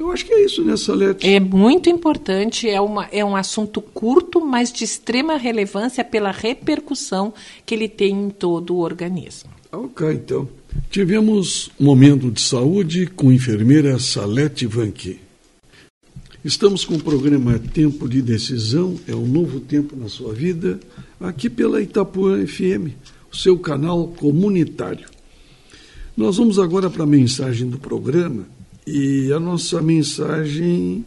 Eu 0.00 0.10
acho 0.10 0.24
que 0.24 0.32
é 0.32 0.42
isso, 0.42 0.64
né, 0.64 0.78
Salete? 0.78 1.28
É 1.28 1.38
muito 1.38 1.90
importante, 1.90 2.66
é, 2.66 2.80
uma, 2.80 3.04
é 3.12 3.22
um 3.22 3.36
assunto 3.36 3.82
curto, 3.82 4.40
mas 4.40 4.72
de 4.72 4.82
extrema 4.82 5.36
relevância 5.36 6.02
pela 6.02 6.30
repercussão 6.30 7.34
que 7.66 7.74
ele 7.74 7.86
tem 7.86 8.18
em 8.18 8.30
todo 8.30 8.74
o 8.74 8.78
organismo. 8.78 9.50
Ok, 9.70 10.10
então. 10.10 10.48
Tivemos 10.90 11.70
um 11.78 11.84
momento 11.84 12.30
de 12.30 12.40
saúde 12.40 13.08
com 13.08 13.28
a 13.28 13.34
enfermeira 13.34 13.98
Salete 13.98 14.64
Vanqui. 14.66 15.20
Estamos 16.42 16.82
com 16.82 16.94
o 16.94 17.02
programa 17.02 17.58
Tempo 17.58 18.08
de 18.08 18.22
Decisão, 18.22 18.98
é 19.06 19.14
um 19.14 19.26
novo 19.26 19.60
tempo 19.60 19.94
na 19.94 20.08
sua 20.08 20.32
vida, 20.32 20.80
aqui 21.20 21.50
pela 21.50 21.82
Itapuã 21.82 22.46
FM, 22.46 22.94
o 23.30 23.36
seu 23.36 23.58
canal 23.58 24.08
comunitário. 24.08 25.10
Nós 26.16 26.38
vamos 26.38 26.58
agora 26.58 26.88
para 26.88 27.02
a 27.02 27.06
mensagem 27.06 27.68
do 27.68 27.78
programa 27.78 28.46
e 28.86 29.32
a 29.32 29.40
nossa 29.40 29.80
mensagem 29.82 31.04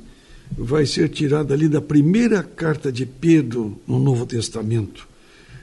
vai 0.57 0.85
ser 0.85 1.09
tirada 1.09 1.53
ali 1.53 1.67
da 1.67 1.81
primeira 1.81 2.43
carta 2.43 2.91
de 2.91 3.05
Pedro 3.05 3.79
no 3.87 3.99
Novo 3.99 4.25
Testamento. 4.25 5.07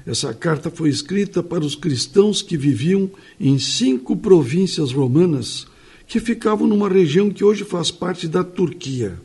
Essa 0.06 0.34
carta 0.34 0.70
foi 0.70 0.88
escrita 0.88 1.42
para 1.42 1.64
os 1.64 1.74
cristãos 1.74 2.42
que 2.42 2.56
viviam 2.56 3.10
em 3.38 3.58
cinco 3.58 4.16
províncias 4.16 4.92
romanas 4.92 5.66
que 6.06 6.18
ficavam 6.18 6.66
numa 6.66 6.88
região 6.88 7.30
que 7.30 7.44
hoje 7.44 7.64
faz 7.64 7.90
parte 7.90 8.26
da 8.26 8.42
Turquia. 8.42 9.20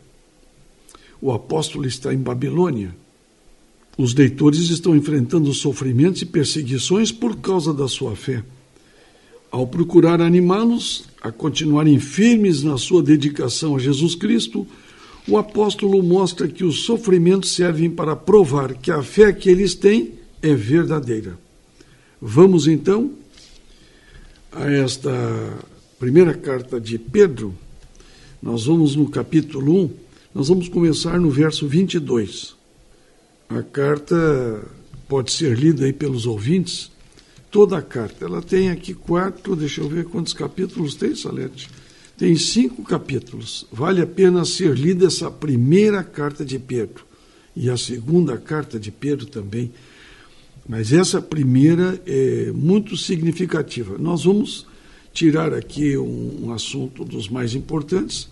O 1.19 1.31
apóstolo 1.31 1.87
está 1.87 2.13
em 2.13 2.17
Babilônia. 2.17 2.95
Os 3.97 4.13
leitores 4.13 4.69
estão 4.69 4.95
enfrentando 4.95 5.51
sofrimentos 5.53 6.21
e 6.21 6.25
perseguições 6.25 7.11
por 7.11 7.37
causa 7.37 7.73
da 7.73 7.87
sua 7.87 8.15
fé. 8.15 8.43
Ao 9.55 9.65
procurar 9.65 10.19
animá-los 10.19 11.05
a 11.21 11.31
continuarem 11.31 11.97
firmes 11.97 12.61
na 12.61 12.77
sua 12.77 13.01
dedicação 13.01 13.77
a 13.77 13.79
Jesus 13.79 14.13
Cristo, 14.13 14.67
o 15.25 15.37
apóstolo 15.37 16.03
mostra 16.03 16.45
que 16.45 16.65
os 16.65 16.83
sofrimentos 16.83 17.53
servem 17.53 17.89
para 17.89 18.17
provar 18.17 18.73
que 18.73 18.91
a 18.91 19.01
fé 19.01 19.31
que 19.31 19.49
eles 19.49 19.73
têm 19.73 20.11
é 20.41 20.53
verdadeira. 20.53 21.39
Vamos 22.21 22.67
então 22.67 23.13
a 24.51 24.69
esta 24.69 25.09
primeira 25.97 26.33
carta 26.33 26.77
de 26.77 26.99
Pedro. 26.99 27.55
Nós 28.41 28.65
vamos 28.65 28.93
no 28.97 29.09
capítulo 29.09 29.85
1, 29.85 29.89
nós 30.35 30.49
vamos 30.49 30.67
começar 30.67 31.17
no 31.17 31.29
verso 31.29 31.65
22. 31.65 32.57
A 33.47 33.63
carta 33.63 34.65
pode 35.07 35.31
ser 35.31 35.57
lida 35.57 35.85
aí 35.85 35.93
pelos 35.93 36.25
ouvintes 36.25 36.93
toda 37.55 37.77
a 37.77 37.81
carta. 37.81 38.25
Ela 38.25 38.41
tem 38.41 38.69
aqui 38.69 38.93
quatro, 38.93 39.55
deixa 39.55 39.79
eu 39.79 39.87
ver 39.87 40.03
quantos 40.03 40.33
capítulos 40.33 40.93
tem, 40.93 41.15
Salete. 41.15 41.69
Tem 42.17 42.35
cinco 42.35 42.83
capítulos. 42.83 43.65
Vale 43.71 44.01
a 44.01 44.05
pena 44.05 44.43
ser 44.43 44.75
lida 44.75 45.05
essa 45.05 45.31
primeira 45.31 46.03
carta 46.03 46.43
de 46.43 46.59
Pedro 46.59 47.05
e 47.55 47.69
a 47.69 47.77
segunda 47.77 48.37
carta 48.37 48.77
de 48.77 48.91
Pedro 48.91 49.25
também. 49.27 49.71
Mas 50.67 50.91
essa 50.91 51.21
primeira 51.21 51.97
é 52.05 52.51
muito 52.51 52.97
significativa. 52.97 53.97
Nós 53.97 54.25
vamos 54.25 54.67
tirar 55.13 55.53
aqui 55.53 55.97
um, 55.97 56.47
um 56.47 56.51
assunto 56.51 57.05
dos 57.05 57.29
mais 57.29 57.55
importantes. 57.55 58.27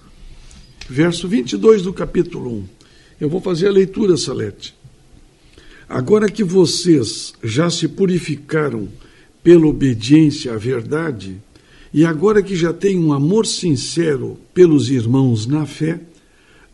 Verso 0.90 1.30
22 1.30 1.84
do 1.84 1.94
capítulo 1.94 2.58
1. 2.58 2.66
Eu 3.22 3.30
vou 3.30 3.40
fazer 3.40 3.70
a 3.70 3.72
leitura, 3.72 4.18
Salete. 4.18 4.76
Agora 5.88 6.30
que 6.30 6.44
vocês 6.44 7.34
já 7.42 7.70
se 7.70 7.88
purificaram 7.88 8.90
pela 9.44 9.68
obediência 9.68 10.54
à 10.54 10.58
verdade, 10.58 11.42
e 11.94 12.06
agora 12.06 12.42
que 12.42 12.56
já 12.56 12.74
têm 12.74 12.98
um 12.98 13.14
amor 13.14 13.46
sincero 13.46 14.40
pelos 14.54 14.90
irmãos 14.90 15.46
na 15.46 15.66
fé, 15.66 16.00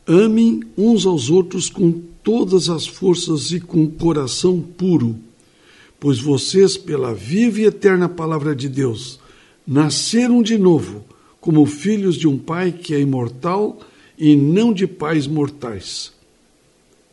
amem 0.07 0.61
uns 0.77 1.05
aos 1.05 1.29
outros 1.29 1.69
com 1.69 1.91
todas 2.23 2.69
as 2.69 2.87
forças 2.87 3.51
e 3.51 3.59
com 3.59 3.89
coração 3.89 4.61
puro, 4.61 5.17
pois 5.99 6.19
vocês, 6.19 6.77
pela 6.77 7.13
viva 7.13 7.61
e 7.61 7.65
eterna 7.65 8.07
palavra 8.07 8.55
de 8.55 8.69
Deus, 8.69 9.19
nasceram 9.67 10.41
de 10.41 10.57
novo, 10.57 11.03
como 11.41 11.65
filhos 11.65 12.15
de 12.15 12.27
um 12.27 12.37
Pai 12.37 12.71
que 12.71 12.93
é 12.93 12.99
imortal 12.99 13.79
e 14.17 14.35
não 14.35 14.73
de 14.73 14.87
pais 14.87 15.27
mortais. 15.27 16.11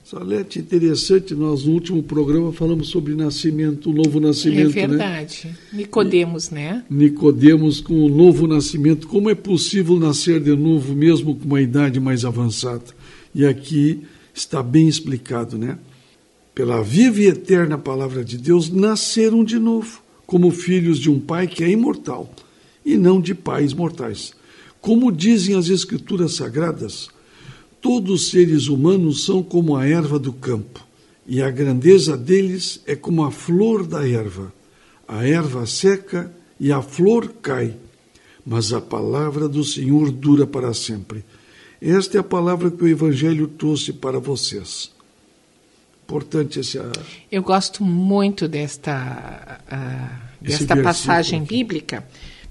Salete, 0.08 0.60
interessante, 0.60 1.34
nós 1.34 1.64
no 1.64 1.72
último 1.72 2.00
programa 2.00 2.52
falamos 2.52 2.90
sobre 2.90 3.12
nascimento, 3.16 3.90
o 3.90 3.92
novo 3.92 4.20
nascimento. 4.20 4.78
É 4.78 4.86
verdade. 4.86 5.48
Né? 5.48 5.56
Nicodemos, 5.72 6.48
né? 6.48 6.84
Nicodemos 6.88 7.80
com 7.80 8.04
o 8.04 8.08
novo 8.08 8.46
nascimento. 8.46 9.08
Como 9.08 9.28
é 9.28 9.34
possível 9.34 9.98
nascer 9.98 10.40
de 10.40 10.54
novo, 10.54 10.94
mesmo 10.94 11.34
com 11.34 11.44
uma 11.44 11.60
idade 11.60 11.98
mais 11.98 12.24
avançada? 12.24 12.84
E 13.34 13.44
aqui 13.44 14.02
está 14.32 14.62
bem 14.62 14.86
explicado, 14.86 15.58
né? 15.58 15.76
Pela 16.54 16.84
viva 16.84 17.22
e 17.22 17.26
eterna 17.26 17.76
palavra 17.76 18.24
de 18.24 18.38
Deus, 18.38 18.70
nasceram 18.70 19.42
de 19.42 19.58
novo, 19.58 20.00
como 20.24 20.52
filhos 20.52 21.00
de 21.00 21.10
um 21.10 21.18
pai 21.18 21.48
que 21.48 21.64
é 21.64 21.68
imortal, 21.68 22.32
e 22.84 22.96
não 22.96 23.20
de 23.20 23.34
pais 23.34 23.74
mortais. 23.74 24.34
Como 24.80 25.10
dizem 25.10 25.56
as 25.56 25.68
Escrituras 25.68 26.34
Sagradas, 26.34 27.08
Todos 27.86 28.22
os 28.22 28.30
seres 28.30 28.66
humanos 28.66 29.24
são 29.24 29.44
como 29.44 29.76
a 29.76 29.86
erva 29.86 30.18
do 30.18 30.32
campo, 30.32 30.84
e 31.24 31.40
a 31.40 31.48
grandeza 31.52 32.16
deles 32.16 32.82
é 32.84 32.96
como 32.96 33.24
a 33.24 33.30
flor 33.30 33.86
da 33.86 34.06
erva. 34.08 34.52
A 35.06 35.24
erva 35.24 35.64
seca 35.66 36.32
e 36.58 36.72
a 36.72 36.82
flor 36.82 37.34
cai, 37.40 37.76
mas 38.44 38.72
a 38.72 38.80
palavra 38.80 39.48
do 39.48 39.62
Senhor 39.62 40.10
dura 40.10 40.48
para 40.48 40.74
sempre. 40.74 41.24
Esta 41.80 42.16
é 42.16 42.20
a 42.20 42.24
palavra 42.24 42.72
que 42.72 42.82
o 42.82 42.88
Evangelho 42.88 43.46
trouxe 43.46 43.92
para 43.92 44.18
vocês. 44.18 44.90
Importante 46.02 46.58
esse. 46.58 46.80
Eu 47.30 47.42
gosto 47.44 47.84
muito 47.84 48.48
desta, 48.48 49.60
uh, 49.70 50.44
desta 50.44 50.76
passagem 50.82 51.42
aqui. 51.42 51.54
bíblica. 51.54 52.04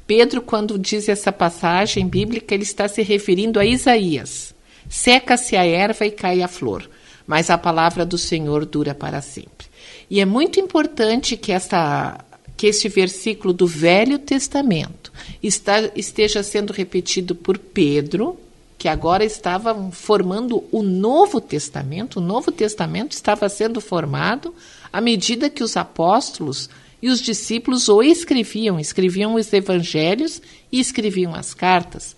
Pedro, 0.07 0.41
quando 0.41 0.79
diz 0.79 1.09
essa 1.09 1.33
passagem 1.33 2.07
bíblica, 2.07 2.53
ele 2.55 2.63
está 2.63 2.87
se 2.87 3.01
referindo 3.01 3.59
a 3.59 3.65
Isaías. 3.65 4.54
Seca-se 4.89 5.55
a 5.55 5.65
erva 5.65 6.05
e 6.05 6.11
cai 6.11 6.41
a 6.41 6.47
flor, 6.47 6.89
mas 7.25 7.49
a 7.49 7.57
palavra 7.57 8.05
do 8.05 8.17
Senhor 8.17 8.65
dura 8.65 8.93
para 8.93 9.21
sempre. 9.21 9.67
E 10.09 10.19
é 10.19 10.25
muito 10.25 10.59
importante 10.59 11.35
que 11.37 11.51
esta 11.51 12.23
que 12.57 12.67
este 12.67 12.87
versículo 12.87 13.53
do 13.53 13.67
Velho 13.67 14.17
Testamento 14.17 15.11
está, 15.43 15.91
esteja 15.95 16.41
sendo 16.41 16.71
repetido 16.71 17.35
por 17.35 17.57
Pedro, 17.57 18.39
que 18.77 18.87
agora 18.87 19.25
estava 19.25 19.91
formando 19.91 20.63
o 20.71 20.81
Novo 20.81 21.41
Testamento. 21.41 22.17
O 22.17 22.21
Novo 22.21 22.51
Testamento 22.51 23.11
estava 23.11 23.49
sendo 23.49 23.81
formado 23.81 24.53
à 24.91 25.01
medida 25.01 25.49
que 25.49 25.63
os 25.63 25.75
apóstolos 25.75 26.69
e 27.01 27.09
os 27.09 27.19
discípulos 27.19 27.89
o 27.89 28.01
escreviam, 28.01 28.79
escreviam 28.79 29.35
os 29.35 29.51
evangelhos 29.51 30.41
e 30.71 30.79
escreviam 30.79 31.35
as 31.35 31.53
cartas. 31.53 32.15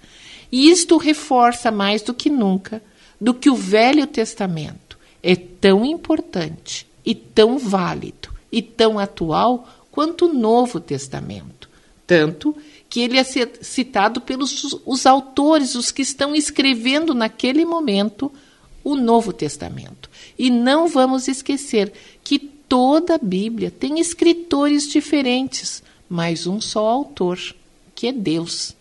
E 0.51 0.69
isto 0.69 0.97
reforça 0.97 1.71
mais 1.71 2.01
do 2.01 2.13
que 2.13 2.29
nunca 2.29 2.81
do 3.19 3.33
que 3.33 3.49
o 3.49 3.55
Velho 3.55 4.05
Testamento 4.05 4.97
é 5.21 5.35
tão 5.35 5.83
importante 5.83 6.87
e 7.05 7.15
tão 7.15 7.57
válido 7.57 8.29
e 8.51 8.61
tão 8.61 8.99
atual 8.99 9.67
quanto 9.91 10.25
o 10.25 10.33
Novo 10.33 10.79
Testamento. 10.79 11.67
Tanto 12.05 12.55
que 12.89 13.01
ele 13.01 13.17
é 13.17 13.23
citado 13.23 14.21
pelos 14.21 14.79
os 14.85 15.05
autores, 15.05 15.75
os 15.75 15.91
que 15.91 16.01
estão 16.01 16.33
escrevendo 16.33 17.13
naquele 17.13 17.65
momento 17.65 18.31
o 18.83 18.95
Novo 18.95 19.33
Testamento. 19.33 20.09
E 20.39 20.49
não 20.49 20.87
vamos 20.87 21.27
esquecer 21.27 21.91
que 22.23 22.39
toda 22.39 23.15
a 23.15 23.17
Bíblia 23.17 23.69
tem 23.69 23.99
escritores 23.99 24.87
diferentes, 24.87 25.83
mas 26.07 26.47
um 26.47 26.61
só 26.61 26.87
autor, 26.87 27.37
que 27.93 28.07
é 28.07 28.11
Deus 28.13 28.75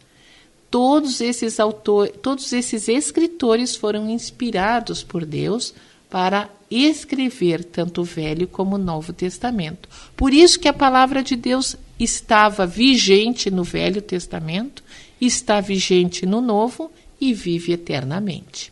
todos 0.76 1.22
esses 1.22 1.58
autores, 1.58 2.12
todos 2.20 2.52
esses 2.52 2.86
escritores 2.86 3.74
foram 3.74 4.10
inspirados 4.10 5.02
por 5.02 5.24
Deus 5.24 5.72
para 6.10 6.50
escrever 6.70 7.64
tanto 7.64 8.02
o 8.02 8.04
Velho 8.04 8.46
como 8.46 8.76
o 8.76 8.78
Novo 8.78 9.14
Testamento. 9.14 9.88
Por 10.14 10.34
isso 10.34 10.60
que 10.60 10.68
a 10.68 10.74
palavra 10.74 11.22
de 11.22 11.34
Deus 11.34 11.76
estava 11.98 12.66
vigente 12.66 13.50
no 13.50 13.64
Velho 13.64 14.02
Testamento, 14.02 14.84
está 15.18 15.62
vigente 15.62 16.26
no 16.26 16.42
Novo 16.42 16.90
e 17.18 17.32
vive 17.32 17.72
eternamente. 17.72 18.70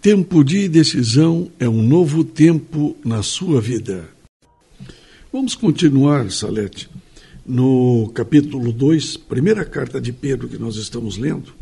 Tempo 0.00 0.44
de 0.44 0.68
decisão 0.68 1.50
é 1.58 1.68
um 1.68 1.82
novo 1.82 2.22
tempo 2.22 2.96
na 3.04 3.20
sua 3.20 3.60
vida. 3.60 4.08
Vamos 5.32 5.56
continuar, 5.56 6.30
Salete 6.30 6.88
no 7.50 8.08
capítulo 8.14 8.70
2, 8.70 9.16
primeira 9.16 9.64
carta 9.64 10.00
de 10.00 10.12
Pedro 10.12 10.48
que 10.48 10.56
nós 10.56 10.76
estamos 10.76 11.16
lendo, 11.16 11.52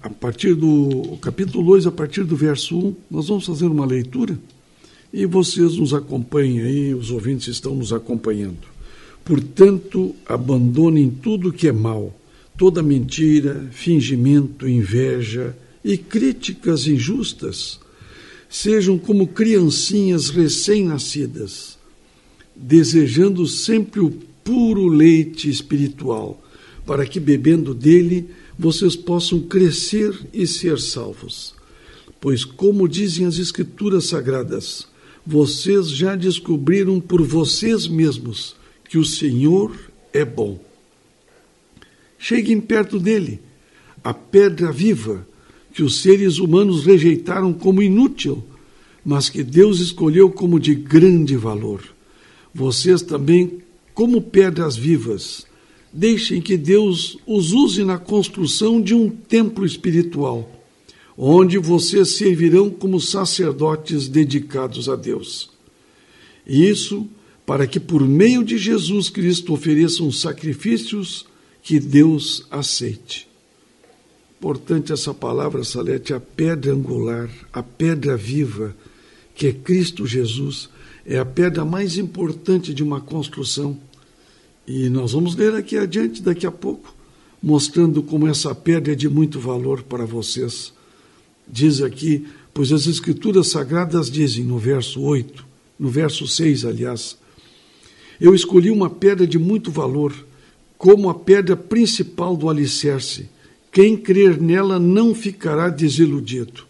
a 0.00 0.08
partir 0.08 0.54
do 0.54 1.18
capítulo 1.20 1.64
2, 1.64 1.88
a 1.88 1.90
partir 1.90 2.22
do 2.22 2.36
verso 2.36 2.78
1, 2.78 2.94
nós 3.10 3.26
vamos 3.26 3.44
fazer 3.44 3.66
uma 3.66 3.84
leitura 3.84 4.38
e 5.12 5.26
vocês 5.26 5.76
nos 5.76 5.92
acompanhem 5.92 6.60
aí, 6.60 6.94
os 6.94 7.10
ouvintes 7.10 7.48
estão 7.48 7.74
nos 7.74 7.92
acompanhando. 7.92 8.70
Portanto, 9.24 10.14
abandonem 10.26 11.10
tudo 11.10 11.52
que 11.52 11.66
é 11.66 11.72
mal, 11.72 12.14
toda 12.56 12.84
mentira, 12.84 13.68
fingimento, 13.72 14.68
inveja 14.68 15.56
e 15.84 15.98
críticas 15.98 16.86
injustas. 16.86 17.80
Sejam 18.48 18.96
como 18.96 19.26
criancinhas 19.26 20.30
recém-nascidas, 20.30 21.76
desejando 22.54 23.44
sempre 23.46 24.00
o 24.00 24.31
puro 24.44 24.88
leite 24.88 25.48
espiritual, 25.48 26.42
para 26.84 27.06
que, 27.06 27.20
bebendo 27.20 27.74
dele, 27.74 28.28
vocês 28.58 28.96
possam 28.96 29.40
crescer 29.40 30.18
e 30.32 30.46
ser 30.46 30.78
salvos. 30.78 31.54
Pois, 32.20 32.44
como 32.44 32.88
dizem 32.88 33.26
as 33.26 33.38
Escrituras 33.38 34.06
Sagradas, 34.06 34.86
vocês 35.26 35.90
já 35.90 36.16
descobriram 36.16 37.00
por 37.00 37.22
vocês 37.22 37.86
mesmos 37.86 38.56
que 38.88 38.98
o 38.98 39.04
Senhor 39.04 39.76
é 40.12 40.24
bom. 40.24 40.60
Cheguem 42.18 42.60
perto 42.60 42.98
dele, 42.98 43.40
a 44.04 44.12
pedra 44.12 44.70
viva 44.70 45.26
que 45.72 45.82
os 45.82 46.00
seres 46.00 46.38
humanos 46.38 46.84
rejeitaram 46.84 47.52
como 47.52 47.82
inútil, 47.82 48.44
mas 49.04 49.28
que 49.28 49.42
Deus 49.42 49.80
escolheu 49.80 50.30
como 50.30 50.60
de 50.60 50.74
grande 50.74 51.36
valor. 51.36 51.82
Vocês 52.54 53.02
também 53.02 53.62
como 54.02 54.20
pedras 54.20 54.74
vivas. 54.74 55.46
Deixem 55.92 56.40
que 56.40 56.56
Deus 56.56 57.16
os 57.24 57.52
use 57.52 57.84
na 57.84 57.98
construção 57.98 58.82
de 58.82 58.96
um 58.96 59.08
templo 59.08 59.64
espiritual, 59.64 60.50
onde 61.16 61.56
vocês 61.56 62.16
servirão 62.16 62.68
como 62.68 63.00
sacerdotes 63.00 64.08
dedicados 64.08 64.88
a 64.88 64.96
Deus. 64.96 65.50
Isso 66.44 67.06
para 67.46 67.64
que, 67.64 67.78
por 67.78 68.02
meio 68.02 68.42
de 68.42 68.58
Jesus 68.58 69.08
Cristo, 69.08 69.52
ofereçam 69.52 70.10
sacrifícios 70.10 71.24
que 71.62 71.78
Deus 71.78 72.44
aceite. 72.50 73.28
Importante 74.36 74.92
essa 74.92 75.14
palavra, 75.14 75.62
Salete, 75.62 76.12
a 76.12 76.18
pedra 76.18 76.72
angular, 76.72 77.30
a 77.52 77.62
pedra 77.62 78.16
viva, 78.16 78.74
que 79.32 79.46
é 79.46 79.52
Cristo 79.52 80.08
Jesus 80.08 80.68
é 81.04 81.18
a 81.18 81.24
pedra 81.24 81.64
mais 81.64 81.96
importante 81.98 82.72
de 82.72 82.82
uma 82.82 83.00
construção. 83.00 83.78
E 84.66 84.88
nós 84.88 85.12
vamos 85.12 85.34
ler 85.34 85.54
aqui 85.54 85.76
adiante, 85.76 86.22
daqui 86.22 86.46
a 86.46 86.52
pouco, 86.52 86.94
mostrando 87.42 88.02
como 88.02 88.28
essa 88.28 88.54
pedra 88.54 88.92
é 88.92 88.96
de 88.96 89.08
muito 89.08 89.40
valor 89.40 89.82
para 89.82 90.04
vocês. 90.04 90.72
Diz 91.48 91.82
aqui, 91.82 92.26
pois 92.54 92.70
as 92.70 92.86
Escrituras 92.86 93.48
Sagradas 93.48 94.10
dizem 94.10 94.44
no 94.44 94.58
verso 94.58 95.00
8, 95.00 95.44
no 95.78 95.88
verso 95.88 96.28
6, 96.28 96.64
aliás, 96.64 97.18
Eu 98.20 98.34
escolhi 98.34 98.70
uma 98.70 98.88
pedra 98.88 99.26
de 99.26 99.38
muito 99.38 99.70
valor, 99.70 100.14
como 100.78 101.10
a 101.10 101.14
pedra 101.14 101.56
principal 101.56 102.36
do 102.36 102.48
alicerce. 102.48 103.28
Quem 103.72 103.96
crer 103.96 104.40
nela 104.40 104.78
não 104.78 105.12
ficará 105.14 105.68
desiludido. 105.68 106.64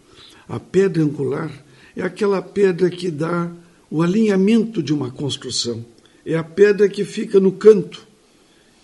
A 0.48 0.58
pedra 0.58 1.02
angular 1.02 1.52
é 1.94 2.02
aquela 2.02 2.40
pedra 2.40 2.88
que 2.88 3.10
dá 3.10 3.50
o 3.90 4.00
alinhamento 4.00 4.82
de 4.82 4.94
uma 4.94 5.10
construção. 5.10 5.84
É 6.24 6.36
a 6.36 6.44
pedra 6.44 6.88
que 6.88 7.04
fica 7.04 7.40
no 7.40 7.52
canto. 7.52 8.06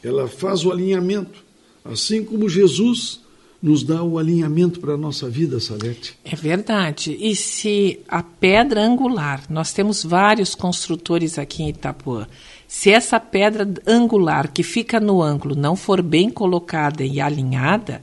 Ela 0.03 0.29
faz 0.29 0.65
o 0.65 0.73
alinhamento. 0.73 1.45
Assim 1.85 2.25
como 2.25 2.49
Jesus 2.49 3.21
nos 3.61 3.83
dá 3.83 4.03
o 4.03 4.19
alinhamento 4.19 4.79
para 4.79 4.95
a 4.95 4.97
nossa 4.97 5.29
vida, 5.29 5.59
Salete. 5.59 6.17
É 6.25 6.37
verdade. 6.37 7.17
E 7.21 7.35
se 7.35 8.01
a 8.09 8.23
pedra 8.23 8.81
angular, 8.81 9.43
nós 9.51 9.73
temos 9.73 10.05
vários 10.05 10.55
construtores 10.55 11.39
aqui 11.39 11.65
em 11.65 11.71
Itapuã, 11.71 12.27
se 12.69 12.91
essa 12.91 13.19
pedra 13.19 13.69
angular 13.87 14.53
que 14.53 14.63
fica 14.63 15.01
no 15.01 15.23
ângulo 15.23 15.57
não 15.57 15.75
for 15.75 16.03
bem 16.03 16.31
colocada 16.31 17.03
e 17.03 17.21
alinhada, 17.21 18.03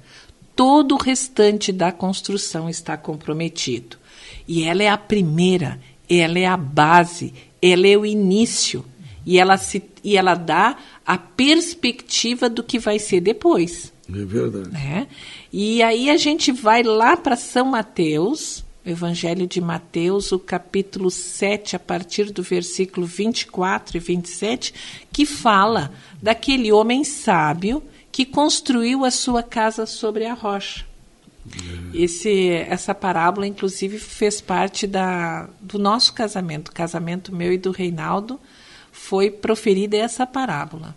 todo 0.55 0.95
o 0.95 1.01
restante 1.01 1.71
da 1.71 1.91
construção 1.91 2.69
está 2.69 2.97
comprometido. 2.97 3.97
E 4.47 4.63
ela 4.63 4.83
é 4.83 4.89
a 4.89 4.97
primeira, 4.97 5.79
ela 6.09 6.39
é 6.39 6.45
a 6.45 6.57
base, 6.57 7.33
ela 7.61 7.87
é 7.87 7.95
o 7.95 8.05
início. 8.05 8.83
E 9.25 9.39
ela, 9.39 9.57
se, 9.57 9.83
e 10.03 10.15
ela 10.17 10.35
dá 10.35 10.77
a 11.05 11.17
perspectiva 11.17 12.49
do 12.49 12.63
que 12.63 12.77
vai 12.77 12.99
ser 12.99 13.21
depois. 13.21 13.91
É 14.07 14.25
verdade. 14.25 14.69
Né? 14.69 15.07
E 15.51 15.81
aí 15.81 16.09
a 16.09 16.17
gente 16.17 16.51
vai 16.51 16.83
lá 16.83 17.17
para 17.17 17.35
São 17.35 17.65
Mateus, 17.65 18.63
Evangelho 18.85 19.47
de 19.47 19.59
Mateus, 19.59 20.31
o 20.31 20.37
capítulo 20.37 21.09
7, 21.09 21.75
a 21.75 21.79
partir 21.79 22.31
do 22.31 22.43
versículo 22.43 23.07
24 23.07 23.97
e 23.97 23.99
27, 23.99 24.73
que 25.11 25.25
fala 25.25 25.91
daquele 26.21 26.71
homem 26.71 27.03
sábio 27.03 27.81
que 28.11 28.25
construiu 28.25 29.03
a 29.03 29.11
sua 29.11 29.41
casa 29.41 29.85
sobre 29.85 30.25
a 30.25 30.33
rocha. 30.33 30.85
É. 31.93 32.03
Esse, 32.03 32.49
essa 32.49 32.93
parábola, 32.93 33.47
inclusive, 33.47 33.99
fez 33.99 34.39
parte 34.39 34.87
da, 34.87 35.49
do 35.59 35.77
nosso 35.79 36.13
casamento, 36.13 36.71
casamento 36.71 37.33
meu 37.33 37.51
e 37.51 37.57
do 37.57 37.71
Reinaldo, 37.71 38.39
foi 38.95 39.29
proferida 39.29 39.97
essa 39.97 40.25
parábola. 40.25 40.95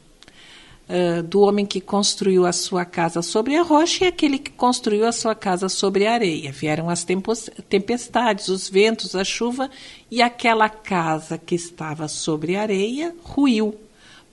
Uh, 0.89 1.23
do 1.23 1.43
homem 1.43 1.67
que 1.67 1.83
construiu 1.83 2.47
a 2.47 2.53
sua 2.53 2.83
casa 2.83 3.21
sobre 3.21 3.55
a 3.57 3.63
rocha 3.63 4.05
e 4.05 4.09
aquele 4.09 4.39
que 4.39 4.51
construiu 4.53 5.07
a 5.07 5.13
sua 5.13 5.35
casa 5.35 5.69
sobre 5.69 6.07
a 6.07 6.15
areia. 6.15 6.51
Vieram 6.51 6.89
as 6.89 7.05
tempestades, 7.69 8.49
os 8.49 8.71
ventos, 8.71 9.15
a 9.15 9.23
chuva, 9.23 9.69
e 10.11 10.23
aquela 10.23 10.71
casa 10.71 11.37
que 11.37 11.55
estava 11.55 12.09
sobre 12.09 12.57
a 12.57 12.63
areia 12.63 13.15
ruiu. 13.23 13.79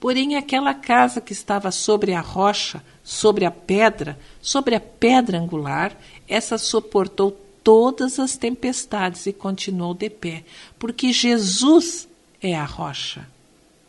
Porém, 0.00 0.36
aquela 0.36 0.72
casa 0.72 1.20
que 1.20 1.34
estava 1.34 1.70
sobre 1.70 2.14
a 2.14 2.20
rocha, 2.20 2.82
sobre 3.04 3.44
a 3.44 3.50
pedra, 3.50 4.18
sobre 4.40 4.74
a 4.74 4.80
pedra 4.80 5.38
angular, 5.38 5.94
essa 6.26 6.56
suportou 6.56 7.36
todas 7.62 8.18
as 8.18 8.36
tempestades 8.36 9.26
e 9.26 9.32
continuou 9.32 9.92
de 9.92 10.08
pé, 10.08 10.44
porque 10.78 11.12
Jesus 11.12 12.08
é 12.40 12.54
a 12.54 12.64
rocha. 12.64 13.35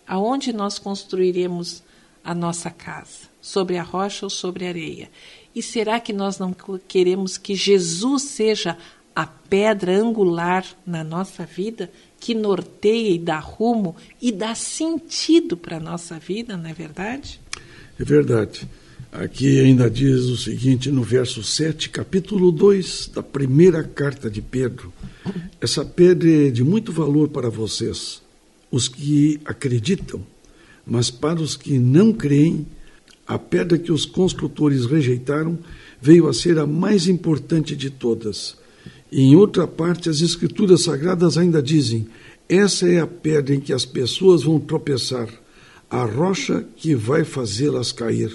Aonde 0.07 0.53
nós 0.53 0.79
construiremos 0.79 1.83
a 2.23 2.33
nossa 2.33 2.69
casa? 2.69 3.27
Sobre 3.41 3.77
a 3.77 3.83
rocha 3.83 4.25
ou 4.25 4.29
sobre 4.29 4.65
a 4.65 4.69
areia? 4.69 5.09
E 5.53 5.61
será 5.61 5.99
que 5.99 6.13
nós 6.13 6.39
não 6.39 6.55
queremos 6.87 7.37
que 7.37 7.55
Jesus 7.55 8.23
seja 8.23 8.77
a 9.15 9.25
pedra 9.25 9.97
angular 9.97 10.63
na 10.85 11.03
nossa 11.03 11.45
vida, 11.45 11.91
que 12.19 12.35
norteia 12.35 13.09
e 13.09 13.17
dá 13.17 13.39
rumo 13.39 13.95
e 14.21 14.31
dá 14.31 14.53
sentido 14.53 15.57
para 15.57 15.77
a 15.77 15.79
nossa 15.79 16.19
vida, 16.19 16.55
não 16.55 16.69
é 16.69 16.73
verdade? 16.73 17.39
É 17.99 18.03
verdade. 18.03 18.67
Aqui 19.11 19.59
ainda 19.59 19.89
diz 19.89 20.25
o 20.25 20.37
seguinte 20.37 20.91
no 20.91 21.01
verso 21.01 21.41
7, 21.41 21.89
capítulo 21.89 22.51
2 22.51 23.11
da 23.15 23.23
primeira 23.23 23.83
carta 23.83 24.29
de 24.29 24.41
Pedro. 24.41 24.93
Essa 25.59 25.83
pedra 25.83 26.29
é 26.29 26.51
de 26.51 26.63
muito 26.63 26.91
valor 26.91 27.29
para 27.29 27.49
vocês 27.49 28.21
os 28.71 28.87
que 28.87 29.39
acreditam, 29.45 30.21
mas 30.85 31.09
para 31.09 31.41
os 31.41 31.55
que 31.55 31.77
não 31.77 32.13
creem, 32.13 32.65
a 33.27 33.37
pedra 33.37 33.77
que 33.77 33.91
os 33.91 34.05
construtores 34.05 34.85
rejeitaram 34.85 35.57
veio 36.01 36.27
a 36.27 36.33
ser 36.33 36.57
a 36.59 36.65
mais 36.65 37.07
importante 37.07 37.75
de 37.75 37.89
todas. 37.89 38.57
E 39.11 39.21
em 39.21 39.35
outra 39.35 39.67
parte, 39.67 40.09
as 40.09 40.21
Escrituras 40.21 40.83
Sagradas 40.83 41.37
ainda 41.37 41.61
dizem: 41.61 42.07
essa 42.49 42.87
é 42.87 43.01
a 43.01 43.07
pedra 43.07 43.53
em 43.53 43.59
que 43.59 43.73
as 43.73 43.83
pessoas 43.83 44.43
vão 44.43 44.57
tropeçar, 44.57 45.27
a 45.89 46.05
rocha 46.05 46.65
que 46.77 46.95
vai 46.95 47.25
fazê-las 47.25 47.91
cair. 47.91 48.31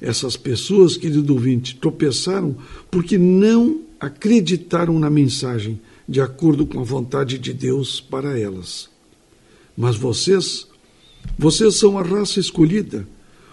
Essas 0.00 0.36
pessoas, 0.36 0.96
querido 0.96 1.32
ouvinte, 1.32 1.76
tropeçaram 1.76 2.56
porque 2.90 3.18
não 3.18 3.80
acreditaram 3.98 4.98
na 5.00 5.10
mensagem 5.10 5.80
de 6.08 6.20
acordo 6.20 6.66
com 6.66 6.78
a 6.78 6.84
vontade 6.84 7.38
de 7.38 7.52
Deus 7.52 8.00
para 8.00 8.38
elas. 8.38 8.93
Mas 9.76 9.96
vocês, 9.96 10.66
vocês 11.38 11.76
são 11.76 11.98
a 11.98 12.02
raça 12.02 12.38
escolhida, 12.38 13.06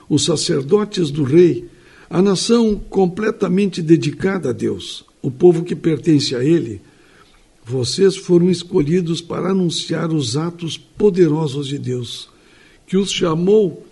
os 0.10 0.26
sacerdotes 0.26 1.10
do 1.10 1.24
rei, 1.24 1.66
a 2.10 2.22
nação 2.22 2.76
completamente 2.76 3.82
dedicada 3.82 4.50
a 4.50 4.54
Deus, 4.54 5.06
o 5.22 5.32
povo 5.32 5.64
que 5.64 5.76
pertence 5.76 6.36
a 6.36 6.44
Ele. 6.44 6.82
Vocês 7.66 8.18
foram 8.18 8.50
escolhidos 8.50 9.22
para 9.22 9.52
anunciar 9.52 10.12
os 10.12 10.36
atos 10.36 10.78
poderosos 10.78 11.68
de 11.68 11.78
Deus, 11.78 12.30
que 12.86 12.98
os 12.98 13.12
chamou 13.12 13.86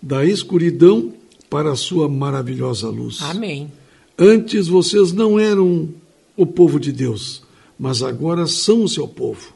da 0.00 0.24
escuridão 0.24 1.12
para 1.48 1.72
a 1.72 1.76
sua 1.76 2.08
maravilhosa 2.08 2.88
luz. 2.88 3.18
Amém. 3.22 3.72
Antes 4.18 4.68
vocês 4.68 5.12
não 5.12 5.40
eram 5.40 5.88
o 6.36 6.46
povo 6.46 6.78
de 6.78 6.92
Deus, 6.92 7.42
mas 7.78 8.02
agora 8.02 8.46
são 8.46 8.84
o 8.84 8.88
seu 8.88 9.08
povo. 9.08 9.53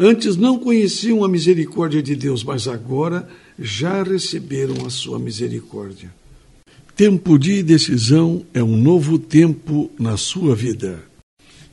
Antes 0.00 0.36
não 0.36 0.56
conheciam 0.60 1.24
a 1.24 1.28
misericórdia 1.28 2.00
de 2.00 2.14
Deus, 2.14 2.44
mas 2.44 2.68
agora 2.68 3.28
já 3.58 4.04
receberam 4.04 4.86
a 4.86 4.90
sua 4.90 5.18
misericórdia. 5.18 6.14
Tempo 6.94 7.36
de 7.36 7.64
decisão 7.64 8.44
é 8.54 8.62
um 8.62 8.76
novo 8.76 9.18
tempo 9.18 9.90
na 9.98 10.16
sua 10.16 10.54
vida. 10.54 11.02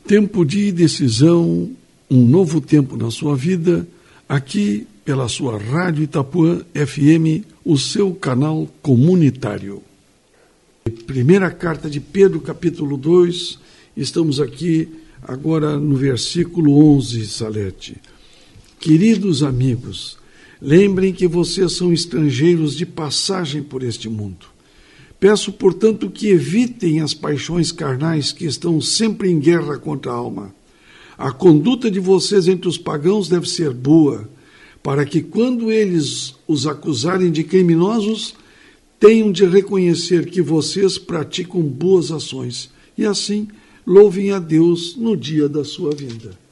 Tempo 0.07 0.43
de 0.43 0.71
decisão, 0.71 1.69
um 2.09 2.25
novo 2.25 2.59
tempo 2.59 2.97
na 2.97 3.11
sua 3.11 3.35
vida, 3.35 3.88
aqui 4.27 4.88
pela 5.03 5.27
sua 5.27 5.59
Rádio 5.59 6.03
Itapuã 6.03 6.65
FM, 6.73 7.45
o 7.63 7.77
seu 7.77 8.11
canal 8.15 8.67
comunitário. 8.81 9.83
Primeira 11.05 11.51
carta 11.51 11.88
de 11.88 11.99
Pedro, 11.99 12.39
capítulo 12.39 12.97
2, 12.97 13.59
estamos 13.95 14.39
aqui 14.39 14.89
agora 15.21 15.77
no 15.77 15.95
versículo 15.95 16.95
11, 16.95 17.27
Salete. 17.27 17.97
Queridos 18.86 19.41
amigos, 19.41 20.15
lembrem 20.62 21.12
que 21.12 21.28
vocês 21.28 21.71
são 21.71 21.91
estrangeiros 21.91 22.76
de 22.76 22.86
passagem 22.86 23.63
por 23.63 23.82
este 23.82 24.08
mundo. 24.08 24.45
Peço, 25.19 25.52
portanto, 25.52 26.08
que 26.08 26.28
evitem 26.28 27.02
as 27.02 27.12
paixões 27.12 27.71
carnais 27.71 28.32
que 28.32 28.45
estão 28.45 28.80
sempre 28.80 29.32
em 29.32 29.39
guerra 29.39 29.80
contra 29.80 30.12
a 30.12 30.13
alma. 30.13 30.54
A 31.17 31.32
conduta 31.32 31.89
de 31.89 32.00
vocês 32.00 32.48
entre 32.48 32.67
os 32.67 32.78
pagãos 32.78 33.28
deve 33.28 33.50
ser 33.50 33.74
boa, 33.74 34.30
para 34.84 35.04
que, 35.04 35.19
quando 35.19 35.71
eles 35.71 36.36
os 36.48 36.67
acusarem 36.67 37.32
de 37.32 37.43
criminosos, 37.43 38.36
tenham 39.00 39.32
de 39.32 39.48
reconhecer 39.48 40.28
que 40.28 40.43
vocês 40.43 41.00
praticam 41.00 41.60
boas 41.63 42.12
ações 42.12 42.69
e, 42.95 43.04
assim, 43.04 43.48
louvem 43.84 44.30
a 44.30 44.38
Deus 44.38 44.95
no 44.95 45.17
dia 45.17 45.50
da 45.50 45.63
sua 45.63 45.89
vinda. 45.89 46.44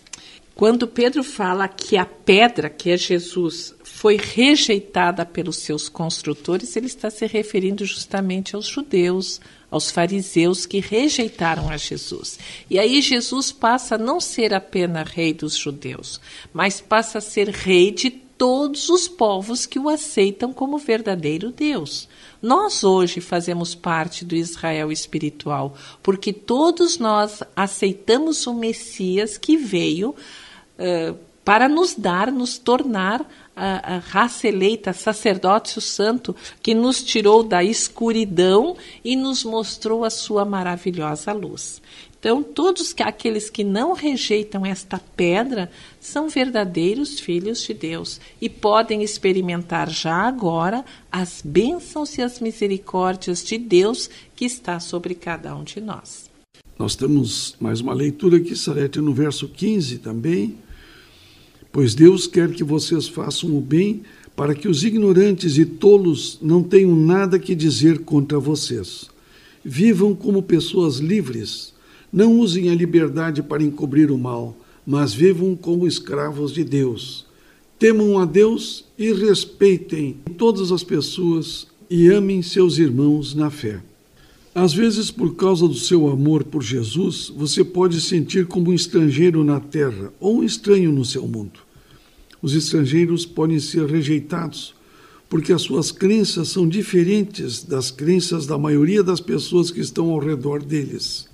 Quando 0.55 0.87
Pedro 0.87 1.23
fala 1.23 1.67
que 1.67 1.97
a 1.97 2.05
pedra, 2.05 2.69
que 2.69 2.91
é 2.91 2.97
Jesus, 2.97 3.73
foi 3.83 4.17
rejeitada 4.17 5.25
pelos 5.25 5.57
seus 5.57 5.89
construtores, 5.89 6.75
ele 6.75 6.85
está 6.85 7.09
se 7.09 7.25
referindo 7.25 7.83
justamente 7.85 8.55
aos 8.55 8.67
judeus, 8.67 9.41
aos 9.71 9.89
fariseus 9.89 10.67
que 10.67 10.79
rejeitaram 10.79 11.69
a 11.69 11.77
Jesus. 11.77 12.37
E 12.69 12.77
aí 12.77 13.01
Jesus 13.01 13.51
passa 13.51 13.95
a 13.95 13.97
não 13.97 14.19
ser 14.19 14.53
apenas 14.53 15.09
rei 15.09 15.33
dos 15.33 15.57
judeus, 15.57 16.21
mas 16.53 16.79
passa 16.79 17.17
a 17.17 17.21
ser 17.21 17.49
rei 17.49 17.89
de 17.89 18.11
todos 18.11 18.89
os 18.89 19.07
povos 19.07 19.65
que 19.65 19.79
o 19.79 19.89
aceitam 19.89 20.53
como 20.53 20.77
verdadeiro 20.77 21.51
Deus. 21.51 22.07
Nós 22.41 22.83
hoje 22.83 23.21
fazemos 23.21 23.73
parte 23.73 24.25
do 24.25 24.35
Israel 24.35 24.91
espiritual, 24.91 25.75
porque 26.03 26.33
todos 26.33 26.97
nós 26.97 27.41
aceitamos 27.55 28.45
o 28.45 28.53
Messias 28.53 29.37
que 29.37 29.55
veio 29.55 30.13
uh, 30.83 31.17
para 31.43 31.67
nos 31.67 31.95
dar, 31.95 32.31
nos 32.31 32.57
tornar 32.57 33.25
a, 33.55 33.95
a, 33.95 33.97
raça 33.99 34.47
eleita, 34.47 34.93
sacerdócio 34.93 35.81
santo, 35.81 36.35
que 36.61 36.73
nos 36.73 37.03
tirou 37.03 37.43
da 37.43 37.63
escuridão 37.63 38.75
e 39.03 39.15
nos 39.15 39.43
mostrou 39.43 40.03
a 40.03 40.09
sua 40.09 40.45
maravilhosa 40.45 41.33
luz. 41.33 41.81
Então, 42.17 42.41
todos 42.41 42.95
aqueles 43.01 43.49
que 43.49 43.65
não 43.65 43.91
rejeitam 43.91 44.65
esta 44.65 44.97
pedra 44.97 45.69
são 45.99 46.29
verdadeiros 46.29 47.19
filhos 47.19 47.61
de 47.61 47.73
Deus 47.73 48.21
e 48.39 48.47
podem 48.47 49.03
experimentar 49.03 49.89
já 49.89 50.15
agora 50.15 50.85
as 51.11 51.41
bênçãos 51.43 52.17
e 52.17 52.21
as 52.21 52.39
misericórdias 52.39 53.43
de 53.43 53.57
Deus 53.57 54.09
que 54.37 54.45
está 54.45 54.79
sobre 54.79 55.15
cada 55.15 55.53
um 55.53 55.65
de 55.65 55.81
nós. 55.81 56.31
Nós 56.79 56.95
temos 56.95 57.57
mais 57.59 57.81
uma 57.81 57.93
leitura 57.93 58.37
aqui, 58.37 58.55
Sarete, 58.55 59.01
no 59.01 59.13
verso 59.13 59.49
15 59.49 59.97
também. 59.97 60.62
Pois 61.73 61.95
Deus 61.95 62.27
quer 62.27 62.51
que 62.51 62.63
vocês 62.63 63.07
façam 63.07 63.57
o 63.57 63.59
bem 63.59 64.03
para 64.35 64.53
que 64.53 64.67
os 64.67 64.83
ignorantes 64.83 65.57
e 65.57 65.65
tolos 65.65 66.37
não 66.39 66.61
tenham 66.61 66.95
nada 66.95 67.39
que 67.39 67.55
dizer 67.55 68.01
contra 68.01 68.37
vocês. 68.37 69.09
Vivam 69.65 70.13
como 70.13 70.43
pessoas 70.43 70.97
livres. 70.97 71.73
Não 72.11 72.39
usem 72.39 72.69
a 72.69 72.75
liberdade 72.75 73.41
para 73.41 73.63
encobrir 73.63 74.11
o 74.11 74.19
mal, 74.19 74.55
mas 74.85 75.15
vivam 75.15 75.55
como 75.55 75.87
escravos 75.87 76.53
de 76.53 76.63
Deus. 76.63 77.25
Temam 77.79 78.19
a 78.19 78.25
Deus 78.25 78.85
e 78.95 79.11
respeitem 79.11 80.17
todas 80.37 80.71
as 80.71 80.83
pessoas 80.83 81.65
e 81.89 82.07
amem 82.07 82.43
seus 82.43 82.77
irmãos 82.77 83.33
na 83.33 83.49
fé. 83.49 83.81
Às 84.53 84.71
vezes, 84.71 85.09
por 85.09 85.35
causa 85.35 85.67
do 85.67 85.73
seu 85.73 86.07
amor 86.07 86.43
por 86.43 86.61
Jesus, 86.61 87.33
você 87.35 87.63
pode 87.63 87.99
sentir 87.99 88.45
como 88.45 88.69
um 88.69 88.73
estrangeiro 88.73 89.43
na 89.43 89.59
terra 89.59 90.13
ou 90.19 90.37
um 90.37 90.43
estranho 90.43 90.91
no 90.91 91.03
seu 91.03 91.27
mundo. 91.27 91.62
Os 92.43 92.53
estrangeiros 92.53 93.25
podem 93.25 93.59
ser 93.59 93.87
rejeitados 93.87 94.75
porque 95.33 95.51
as 95.51 95.63
suas 95.63 95.91
crenças 95.91 96.49
são 96.49 96.67
diferentes 96.67 97.63
das 97.63 97.89
crenças 97.89 98.45
da 98.45 98.55
maioria 98.55 99.01
das 99.01 99.19
pessoas 99.19 99.71
que 99.71 99.79
estão 99.79 100.11
ao 100.11 100.19
redor 100.19 100.61
deles. 100.61 101.27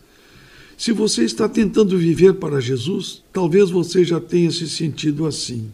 Se 0.78 0.94
você 0.94 1.26
está 1.26 1.50
tentando 1.50 1.98
viver 1.98 2.36
para 2.36 2.62
Jesus, 2.62 3.22
talvez 3.34 3.70
você 3.70 4.06
já 4.06 4.18
tenha 4.18 4.50
se 4.52 4.70
sentido 4.70 5.26
assim. 5.26 5.70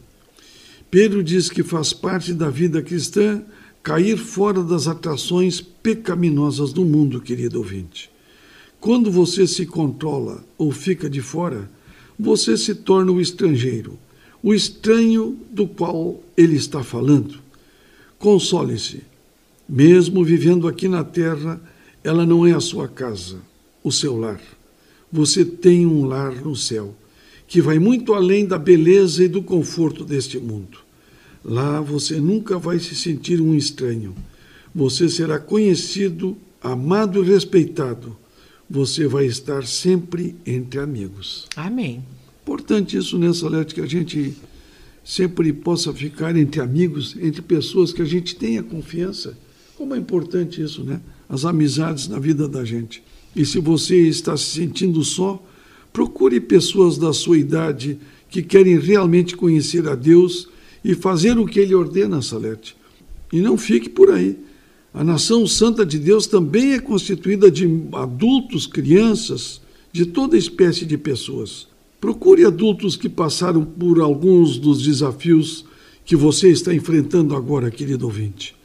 Pedro 0.89 1.23
diz 1.23 1.51
que 1.51 1.61
faz 1.61 1.93
parte 1.93 2.33
da 2.33 2.49
vida 2.49 2.81
cristã 2.81 3.43
cair 3.83 4.17
fora 4.17 4.63
das 4.63 4.87
atrações 4.87 5.61
pecaminosas 5.61 6.73
do 6.73 6.83
mundo, 6.83 7.21
querido 7.21 7.59
ouvinte. 7.59 8.09
Quando 8.79 9.11
você 9.11 9.45
se 9.45 9.67
controla 9.67 10.43
ou 10.57 10.71
fica 10.71 11.07
de 11.07 11.21
fora, 11.21 11.69
você 12.17 12.57
se 12.57 12.73
torna 12.73 13.11
o 13.11 13.21
estrangeiro, 13.21 13.99
o 14.45 14.53
estranho 14.53 15.39
do 15.49 15.67
qual 15.67 16.21
ele 16.37 16.55
está 16.55 16.83
falando. 16.83 17.39
Console-se. 18.19 19.01
Mesmo 19.67 20.23
vivendo 20.23 20.67
aqui 20.67 20.87
na 20.87 21.03
terra, 21.03 21.59
ela 22.03 22.27
não 22.27 22.45
é 22.45 22.51
a 22.51 22.59
sua 22.59 22.87
casa, 22.87 23.39
o 23.83 23.91
seu 23.91 24.15
lar. 24.15 24.39
Você 25.11 25.43
tem 25.43 25.87
um 25.87 26.05
lar 26.05 26.31
no 26.31 26.55
céu, 26.55 26.93
que 27.47 27.59
vai 27.59 27.79
muito 27.79 28.13
além 28.13 28.45
da 28.45 28.59
beleza 28.59 29.23
e 29.23 29.27
do 29.27 29.41
conforto 29.41 30.05
deste 30.05 30.37
mundo. 30.37 30.77
Lá 31.43 31.81
você 31.81 32.19
nunca 32.19 32.59
vai 32.59 32.77
se 32.77 32.93
sentir 32.93 33.41
um 33.41 33.55
estranho. 33.55 34.13
Você 34.75 35.09
será 35.09 35.39
conhecido, 35.39 36.37
amado 36.61 37.23
e 37.23 37.27
respeitado. 37.27 38.15
Você 38.69 39.07
vai 39.07 39.25
estar 39.25 39.65
sempre 39.65 40.35
entre 40.45 40.79
amigos. 40.79 41.47
Amém. 41.55 42.03
Importante 42.45 42.95
isso, 42.95 43.17
né, 43.17 43.33
Salete, 43.33 43.73
que 43.73 43.81
a 43.81 43.87
gente 43.87 44.35
sempre 45.03 45.51
possa 45.51 45.91
ficar 45.91 46.37
entre 46.37 46.61
amigos, 46.61 47.15
entre 47.19 47.41
pessoas 47.41 47.91
que 47.91 48.03
a 48.03 48.05
gente 48.05 48.35
tenha 48.35 48.61
confiança. 48.61 49.35
Como 49.75 49.95
é 49.95 49.97
importante 49.97 50.61
isso, 50.61 50.83
né? 50.83 51.01
As 51.27 51.43
amizades 51.43 52.07
na 52.07 52.19
vida 52.19 52.47
da 52.47 52.63
gente. 52.63 53.01
E 53.35 53.43
se 53.43 53.59
você 53.59 53.97
está 53.97 54.37
se 54.37 54.45
sentindo 54.45 55.03
só, 55.03 55.43
procure 55.91 56.39
pessoas 56.39 56.99
da 56.99 57.11
sua 57.11 57.39
idade 57.39 57.97
que 58.29 58.43
querem 58.43 58.77
realmente 58.77 59.35
conhecer 59.35 59.87
a 59.87 59.95
Deus 59.95 60.47
e 60.83 60.93
fazer 60.93 61.39
o 61.39 61.47
que 61.47 61.59
Ele 61.59 61.73
ordena, 61.73 62.21
Salete. 62.21 62.77
E 63.33 63.41
não 63.41 63.57
fique 63.57 63.89
por 63.89 64.11
aí. 64.11 64.37
A 64.93 65.03
nação 65.03 65.47
santa 65.47 65.83
de 65.83 65.97
Deus 65.97 66.27
também 66.27 66.73
é 66.73 66.79
constituída 66.79 67.49
de 67.49 67.67
adultos, 67.91 68.67
crianças, 68.67 69.59
de 69.91 70.05
toda 70.05 70.37
espécie 70.37 70.85
de 70.85 70.95
pessoas. 70.95 71.73
Procure 72.05 72.45
adultos 72.45 72.95
que 72.95 73.09
passaram 73.09 73.65
por 73.65 73.99
alguns 73.99 74.59
dos 74.59 74.83
desafios 74.83 75.65
que 76.05 76.15
você 76.15 76.49
está 76.49 76.71
enfrentando 76.71 77.35
agora, 77.35 77.71
querido 77.71 78.05
ouvinte. 78.05 78.55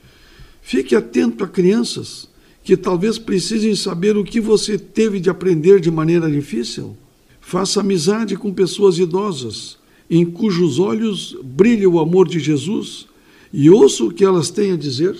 Fique 0.60 0.94
atento 0.94 1.42
a 1.42 1.48
crianças 1.48 2.28
que 2.62 2.76
talvez 2.76 3.16
precisem 3.16 3.74
saber 3.74 4.14
o 4.14 4.24
que 4.24 4.42
você 4.42 4.76
teve 4.76 5.18
de 5.18 5.30
aprender 5.30 5.80
de 5.80 5.90
maneira 5.90 6.30
difícil. 6.30 6.94
Faça 7.40 7.80
amizade 7.80 8.36
com 8.36 8.52
pessoas 8.52 8.98
idosas, 8.98 9.78
em 10.10 10.22
cujos 10.26 10.78
olhos 10.78 11.34
brilha 11.42 11.88
o 11.88 11.98
amor 11.98 12.28
de 12.28 12.38
Jesus, 12.38 13.06
e 13.50 13.70
ouça 13.70 14.04
o 14.04 14.12
que 14.12 14.22
elas 14.22 14.50
têm 14.50 14.72
a 14.72 14.76
dizer. 14.76 15.16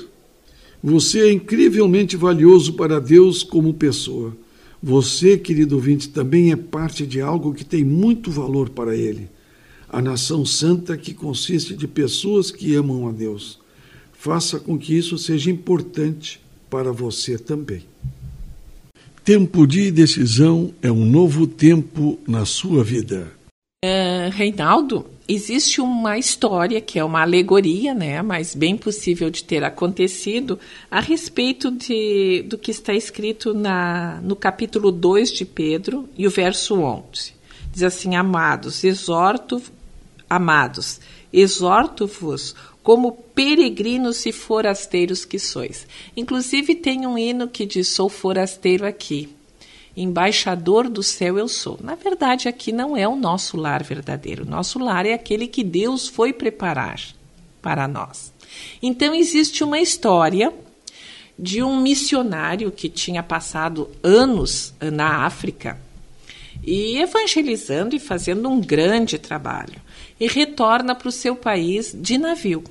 Você 0.84 1.20
é 1.20 1.32
incrivelmente 1.32 2.18
valioso 2.18 2.74
para 2.74 3.00
Deus 3.00 3.42
como 3.42 3.72
pessoa. 3.72 4.36
Você, 4.82 5.36
querido 5.36 5.76
ouvinte, 5.76 6.08
também 6.08 6.52
é 6.52 6.56
parte 6.56 7.06
de 7.06 7.20
algo 7.20 7.52
que 7.52 7.64
tem 7.64 7.84
muito 7.84 8.30
valor 8.30 8.70
para 8.70 8.96
Ele. 8.96 9.28
A 9.88 10.00
nação 10.00 10.46
santa 10.46 10.96
que 10.96 11.12
consiste 11.12 11.74
de 11.74 11.86
pessoas 11.86 12.50
que 12.50 12.74
amam 12.74 13.08
a 13.08 13.12
Deus. 13.12 13.58
Faça 14.12 14.58
com 14.58 14.78
que 14.78 14.96
isso 14.96 15.18
seja 15.18 15.50
importante 15.50 16.40
para 16.70 16.92
você 16.92 17.36
também. 17.36 17.82
Tempo 19.24 19.66
de 19.66 19.90
decisão 19.90 20.72
é 20.80 20.90
um 20.90 21.04
novo 21.04 21.46
tempo 21.46 22.18
na 22.26 22.46
sua 22.46 22.82
vida. 22.82 23.30
Uh, 23.84 24.30
Reinaldo, 24.30 25.06
existe 25.34 25.80
uma 25.80 26.18
história 26.18 26.80
que 26.80 26.98
é 26.98 27.04
uma 27.04 27.22
alegoria, 27.22 27.94
né, 27.94 28.20
mas 28.20 28.54
bem 28.54 28.76
possível 28.76 29.30
de 29.30 29.44
ter 29.44 29.62
acontecido, 29.62 30.58
a 30.90 31.00
respeito 31.00 31.70
de, 31.70 32.42
do 32.48 32.58
que 32.58 32.70
está 32.70 32.92
escrito 32.92 33.54
na, 33.54 34.20
no 34.22 34.34
capítulo 34.34 34.90
2 34.90 35.32
de 35.32 35.44
Pedro 35.44 36.08
e 36.18 36.26
o 36.26 36.30
verso 36.30 36.80
11. 36.80 37.34
Diz 37.72 37.82
assim: 37.84 38.16
Amados, 38.16 38.82
exorto, 38.82 39.62
amados, 40.28 41.00
exorto-vos 41.32 42.54
como 42.82 43.12
peregrinos 43.12 44.26
e 44.26 44.32
forasteiros 44.32 45.24
que 45.24 45.38
sois. 45.38 45.86
Inclusive 46.16 46.74
tem 46.74 47.06
um 47.06 47.16
hino 47.16 47.46
que 47.46 47.64
diz: 47.64 47.88
Sou 47.88 48.08
forasteiro 48.08 48.84
aqui 48.84 49.28
embaixador 49.96 50.88
do 50.88 51.02
céu 51.02 51.38
eu 51.38 51.48
sou. 51.48 51.78
Na 51.82 51.94
verdade, 51.94 52.48
aqui 52.48 52.72
não 52.72 52.96
é 52.96 53.06
o 53.06 53.16
nosso 53.16 53.56
lar 53.56 53.82
verdadeiro. 53.82 54.44
O 54.44 54.48
nosso 54.48 54.78
lar 54.78 55.06
é 55.06 55.12
aquele 55.12 55.46
que 55.46 55.64
Deus 55.64 56.08
foi 56.08 56.32
preparar 56.32 57.00
para 57.60 57.86
nós. 57.86 58.32
Então, 58.82 59.14
existe 59.14 59.62
uma 59.62 59.78
história 59.78 60.52
de 61.38 61.62
um 61.62 61.80
missionário 61.80 62.70
que 62.70 62.88
tinha 62.88 63.22
passado 63.22 63.90
anos 64.02 64.74
na 64.80 65.24
África 65.24 65.80
e 66.62 66.98
evangelizando 66.98 67.96
e 67.96 67.98
fazendo 67.98 68.48
um 68.48 68.60
grande 68.60 69.18
trabalho. 69.18 69.80
E 70.18 70.28
retorna 70.28 70.94
para 70.94 71.08
o 71.08 71.12
seu 71.12 71.34
país 71.34 71.96
de 71.98 72.18
navio. 72.18 72.62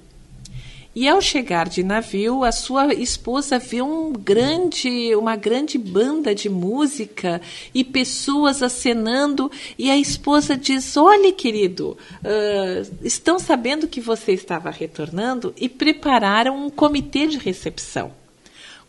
E 1.00 1.08
ao 1.08 1.22
chegar 1.22 1.70
de 1.70 1.82
navio, 1.82 2.44
a 2.44 2.52
sua 2.52 2.94
esposa 2.94 3.58
vê 3.58 3.82
um 3.82 4.12
grande, 4.12 5.16
uma 5.16 5.38
grande 5.38 5.78
banda 5.78 6.36
de 6.36 6.50
música 6.50 7.42
e 7.74 7.86
pessoas 7.86 8.62
acenando. 8.62 9.50
E 9.78 9.90
a 9.90 9.96
esposa 9.96 10.58
diz: 10.58 10.98
Olhe, 10.98 11.32
querido, 11.32 11.98
uh, 12.22 12.96
estão 13.02 13.40
sabendo 13.40 13.88
que 13.88 14.02
você 14.02 14.34
estava 14.34 14.70
retornando 14.70 15.54
e 15.56 15.70
prepararam 15.70 16.66
um 16.66 16.70
comitê 16.70 17.28
de 17.28 17.38
recepção. 17.38 18.12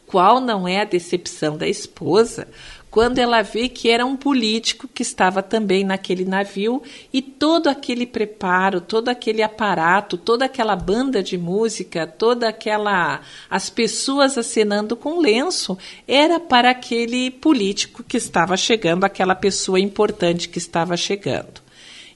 Qual 0.05 0.41
não 0.41 0.67
é 0.67 0.81
a 0.81 0.85
decepção 0.85 1.57
da 1.57 1.69
esposa 1.69 2.49
quando 2.91 3.19
ela 3.19 3.41
vê 3.41 3.69
que 3.69 3.89
era 3.89 4.05
um 4.05 4.17
político 4.17 4.89
que 4.89 5.03
estava 5.03 5.43
também 5.43 5.85
naquele 5.85 6.25
navio 6.25 6.83
e 7.13 7.23
todo 7.23 7.69
aquele 7.69 8.05
preparo, 8.05 8.81
todo 8.81 9.09
aquele 9.09 9.43
aparato, 9.43 10.19
toda 10.19 10.47
aquela 10.47 10.75
banda 10.75 11.23
de 11.23 11.39
música, 11.39 12.07
toda 12.07 12.49
aquela 12.49 13.21
as 13.49 13.71
pessoas 13.71 14.37
acenando 14.37 14.97
com 14.97 15.21
lenço 15.21 15.79
era 16.07 16.41
para 16.41 16.71
aquele 16.71 17.31
político 17.31 18.03
que 18.03 18.17
estava 18.17 18.57
chegando, 18.57 19.05
aquela 19.05 19.37
pessoa 19.37 19.79
importante 19.79 20.49
que 20.49 20.59
estava 20.59 20.97
chegando. 20.97 21.63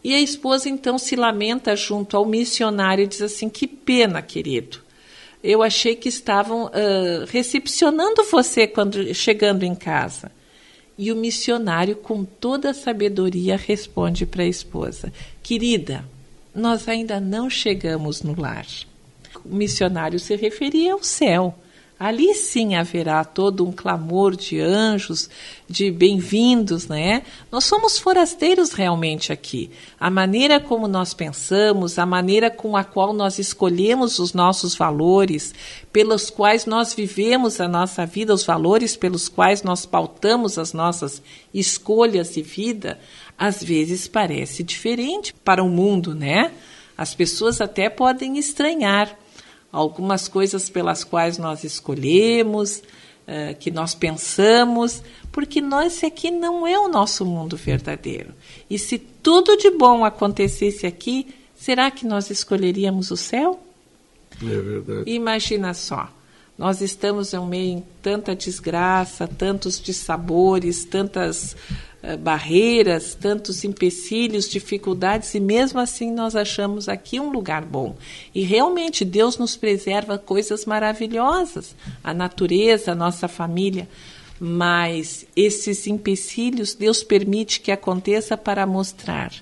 E 0.03 0.13
a 0.13 0.21
esposa 0.21 0.69
então 0.69 0.99
se 0.99 1.15
lamenta 1.15 1.77
junto 1.77 2.17
ao 2.17 2.27
missionário 2.27 3.05
e 3.05 3.07
diz 3.07 3.23
assim: 3.23 3.49
"Que 3.49 3.67
pena, 3.67 4.21
querido. 4.21 4.83
Eu 5.43 5.63
achei 5.63 5.95
que 5.95 6.09
estavam 6.09 6.65
uh, 6.67 7.25
recepcionando 7.29 8.25
você 8.25 8.67
quando 8.67 9.15
chegando 9.15 9.63
em 9.63 9.75
casa." 9.75 10.33
E 10.97 11.11
o 11.11 11.17
missionário, 11.17 11.97
com 11.97 12.25
toda 12.25 12.71
a 12.71 12.75
sabedoria, 12.75 13.57
responde 13.57 14.25
para 14.25 14.43
a 14.43 14.49
esposa: 14.49 15.13
Querida, 15.43 16.05
nós 16.55 16.89
ainda 16.89 17.19
não 17.19 17.51
chegamos 17.51 18.23
no 18.23 18.41
lar. 18.41 18.67
O 19.45 19.55
missionário 19.55 20.21
se 20.21 20.37
referia 20.37 20.93
ao 20.93 21.03
céu, 21.03 21.59
ali 21.99 22.35
sim 22.35 22.75
haverá 22.75 23.25
todo 23.25 23.67
um 23.67 23.71
clamor 23.71 24.37
de 24.37 24.61
anjos, 24.61 25.31
de 25.69 25.91
bem-vindos, 25.91 26.89
né? 26.89 27.23
Nós 27.51 27.65
somos 27.65 27.99
forasteiros 27.99 28.73
realmente 28.73 29.33
aqui. 29.33 29.71
A 29.99 30.11
maneira 30.11 30.59
como 30.59 30.89
nós 30.89 31.15
pensamos, 31.15 31.99
a 31.99 32.05
maneira 32.05 32.51
com 32.51 32.77
a 32.77 32.83
qual 32.83 33.13
nós 33.13 33.39
escolhemos 33.39 34.19
os 34.19 34.35
nossos 34.35 34.75
valores, 34.75 35.55
pelos 35.93 36.31
quais 36.31 36.67
nós 36.67 36.93
vivemos 36.93 37.61
a 37.61 37.69
nossa 37.69 38.05
vida, 38.05 38.35
os 38.35 38.45
valores 38.45 38.97
pelos 38.97 39.29
quais 39.29 39.63
nós 39.63 39.87
pautamos 39.87 40.59
as 40.59 40.73
nossas 40.73 41.23
escolhas 41.53 42.35
de 42.35 42.43
vida, 42.43 42.99
às 43.39 43.63
vezes 43.63 44.09
parece 44.09 44.63
diferente 44.63 45.33
para 45.33 45.63
o 45.63 45.69
mundo, 45.69 46.15
né? 46.15 46.51
As 46.97 47.15
pessoas 47.15 47.61
até 47.61 47.89
podem 47.89 48.39
estranhar 48.39 49.17
algumas 49.75 50.29
coisas 50.29 50.71
pelas 50.71 51.03
quais 51.03 51.37
nós 51.37 51.65
escolhemos, 51.65 52.79
uh, 52.79 53.55
que 53.59 53.73
nós 53.73 53.93
pensamos, 53.93 55.03
porque 55.33 55.61
nós 55.61 56.03
aqui 56.05 56.31
não 56.31 56.65
é 56.65 56.79
o 56.79 56.89
nosso 56.89 57.27
mundo 57.27 57.57
verdadeiro. 57.57 58.33
E 58.71 58.79
se 58.79 58.99
tudo 58.99 59.57
de 59.57 59.71
bom 59.71 60.05
acontecesse 60.05 60.87
aqui, 60.87 61.27
será 61.57 61.91
que 61.91 62.07
nós 62.07 62.31
escolheríamos 62.31 63.11
o 63.11 63.17
céu? 63.17 63.61
É 64.41 64.47
verdade. 64.47 65.11
Imagina 65.11 65.75
só. 65.75 66.09
Nós 66.57 66.81
estamos 66.81 67.35
em 67.35 67.45
meio 67.45 67.79
em 67.79 67.85
tanta 68.01 68.37
desgraça, 68.37 69.27
tantos 69.27 69.81
dissabores, 69.81 70.85
tantas 70.85 71.57
barreiras, 72.21 73.15
tantos 73.15 73.65
empecilhos, 73.65 74.49
dificuldades, 74.49 75.35
e 75.35 75.41
mesmo 75.41 75.81
assim 75.81 76.13
nós 76.13 76.37
achamos 76.37 76.89
aqui 76.89 77.19
um 77.19 77.31
lugar 77.31 77.65
bom. 77.65 77.97
E 78.35 78.43
realmente 78.43 79.05
Deus 79.05 79.39
nos 79.39 79.57
preserva 79.57 80.19
coisas 80.19 80.65
maravilhosas, 80.65 81.75
a 82.03 82.13
natureza, 82.13 82.93
a 82.93 82.95
nossa 82.95 83.29
família. 83.29 83.89
Mas 84.39 85.27
esses 85.37 85.87
empecilhos 85.87 86.75
Deus 86.75 87.03
permite 87.03 87.61
que 87.61 87.71
aconteça 87.71 88.37
para 88.37 88.67
mostrar 88.67 89.33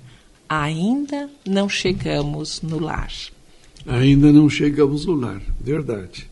ainda 0.60 1.30
não 1.46 1.66
chegamos 1.68 2.60
no 2.60 2.78
lar. 2.78 3.10
Ainda 3.86 4.30
não 4.30 4.50
chegamos 4.50 5.06
no 5.06 5.14
lar, 5.14 5.40
verdade. 5.58 6.30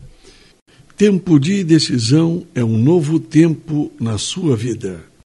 Tempo 0.96 1.40
de 1.40 1.64
decisão 1.64 2.46
é 2.54 2.62
um 2.62 2.76
novo 2.76 3.18
tempo 3.18 3.90
na 3.98 4.18
sua 4.18 4.54
vida. 4.54 5.02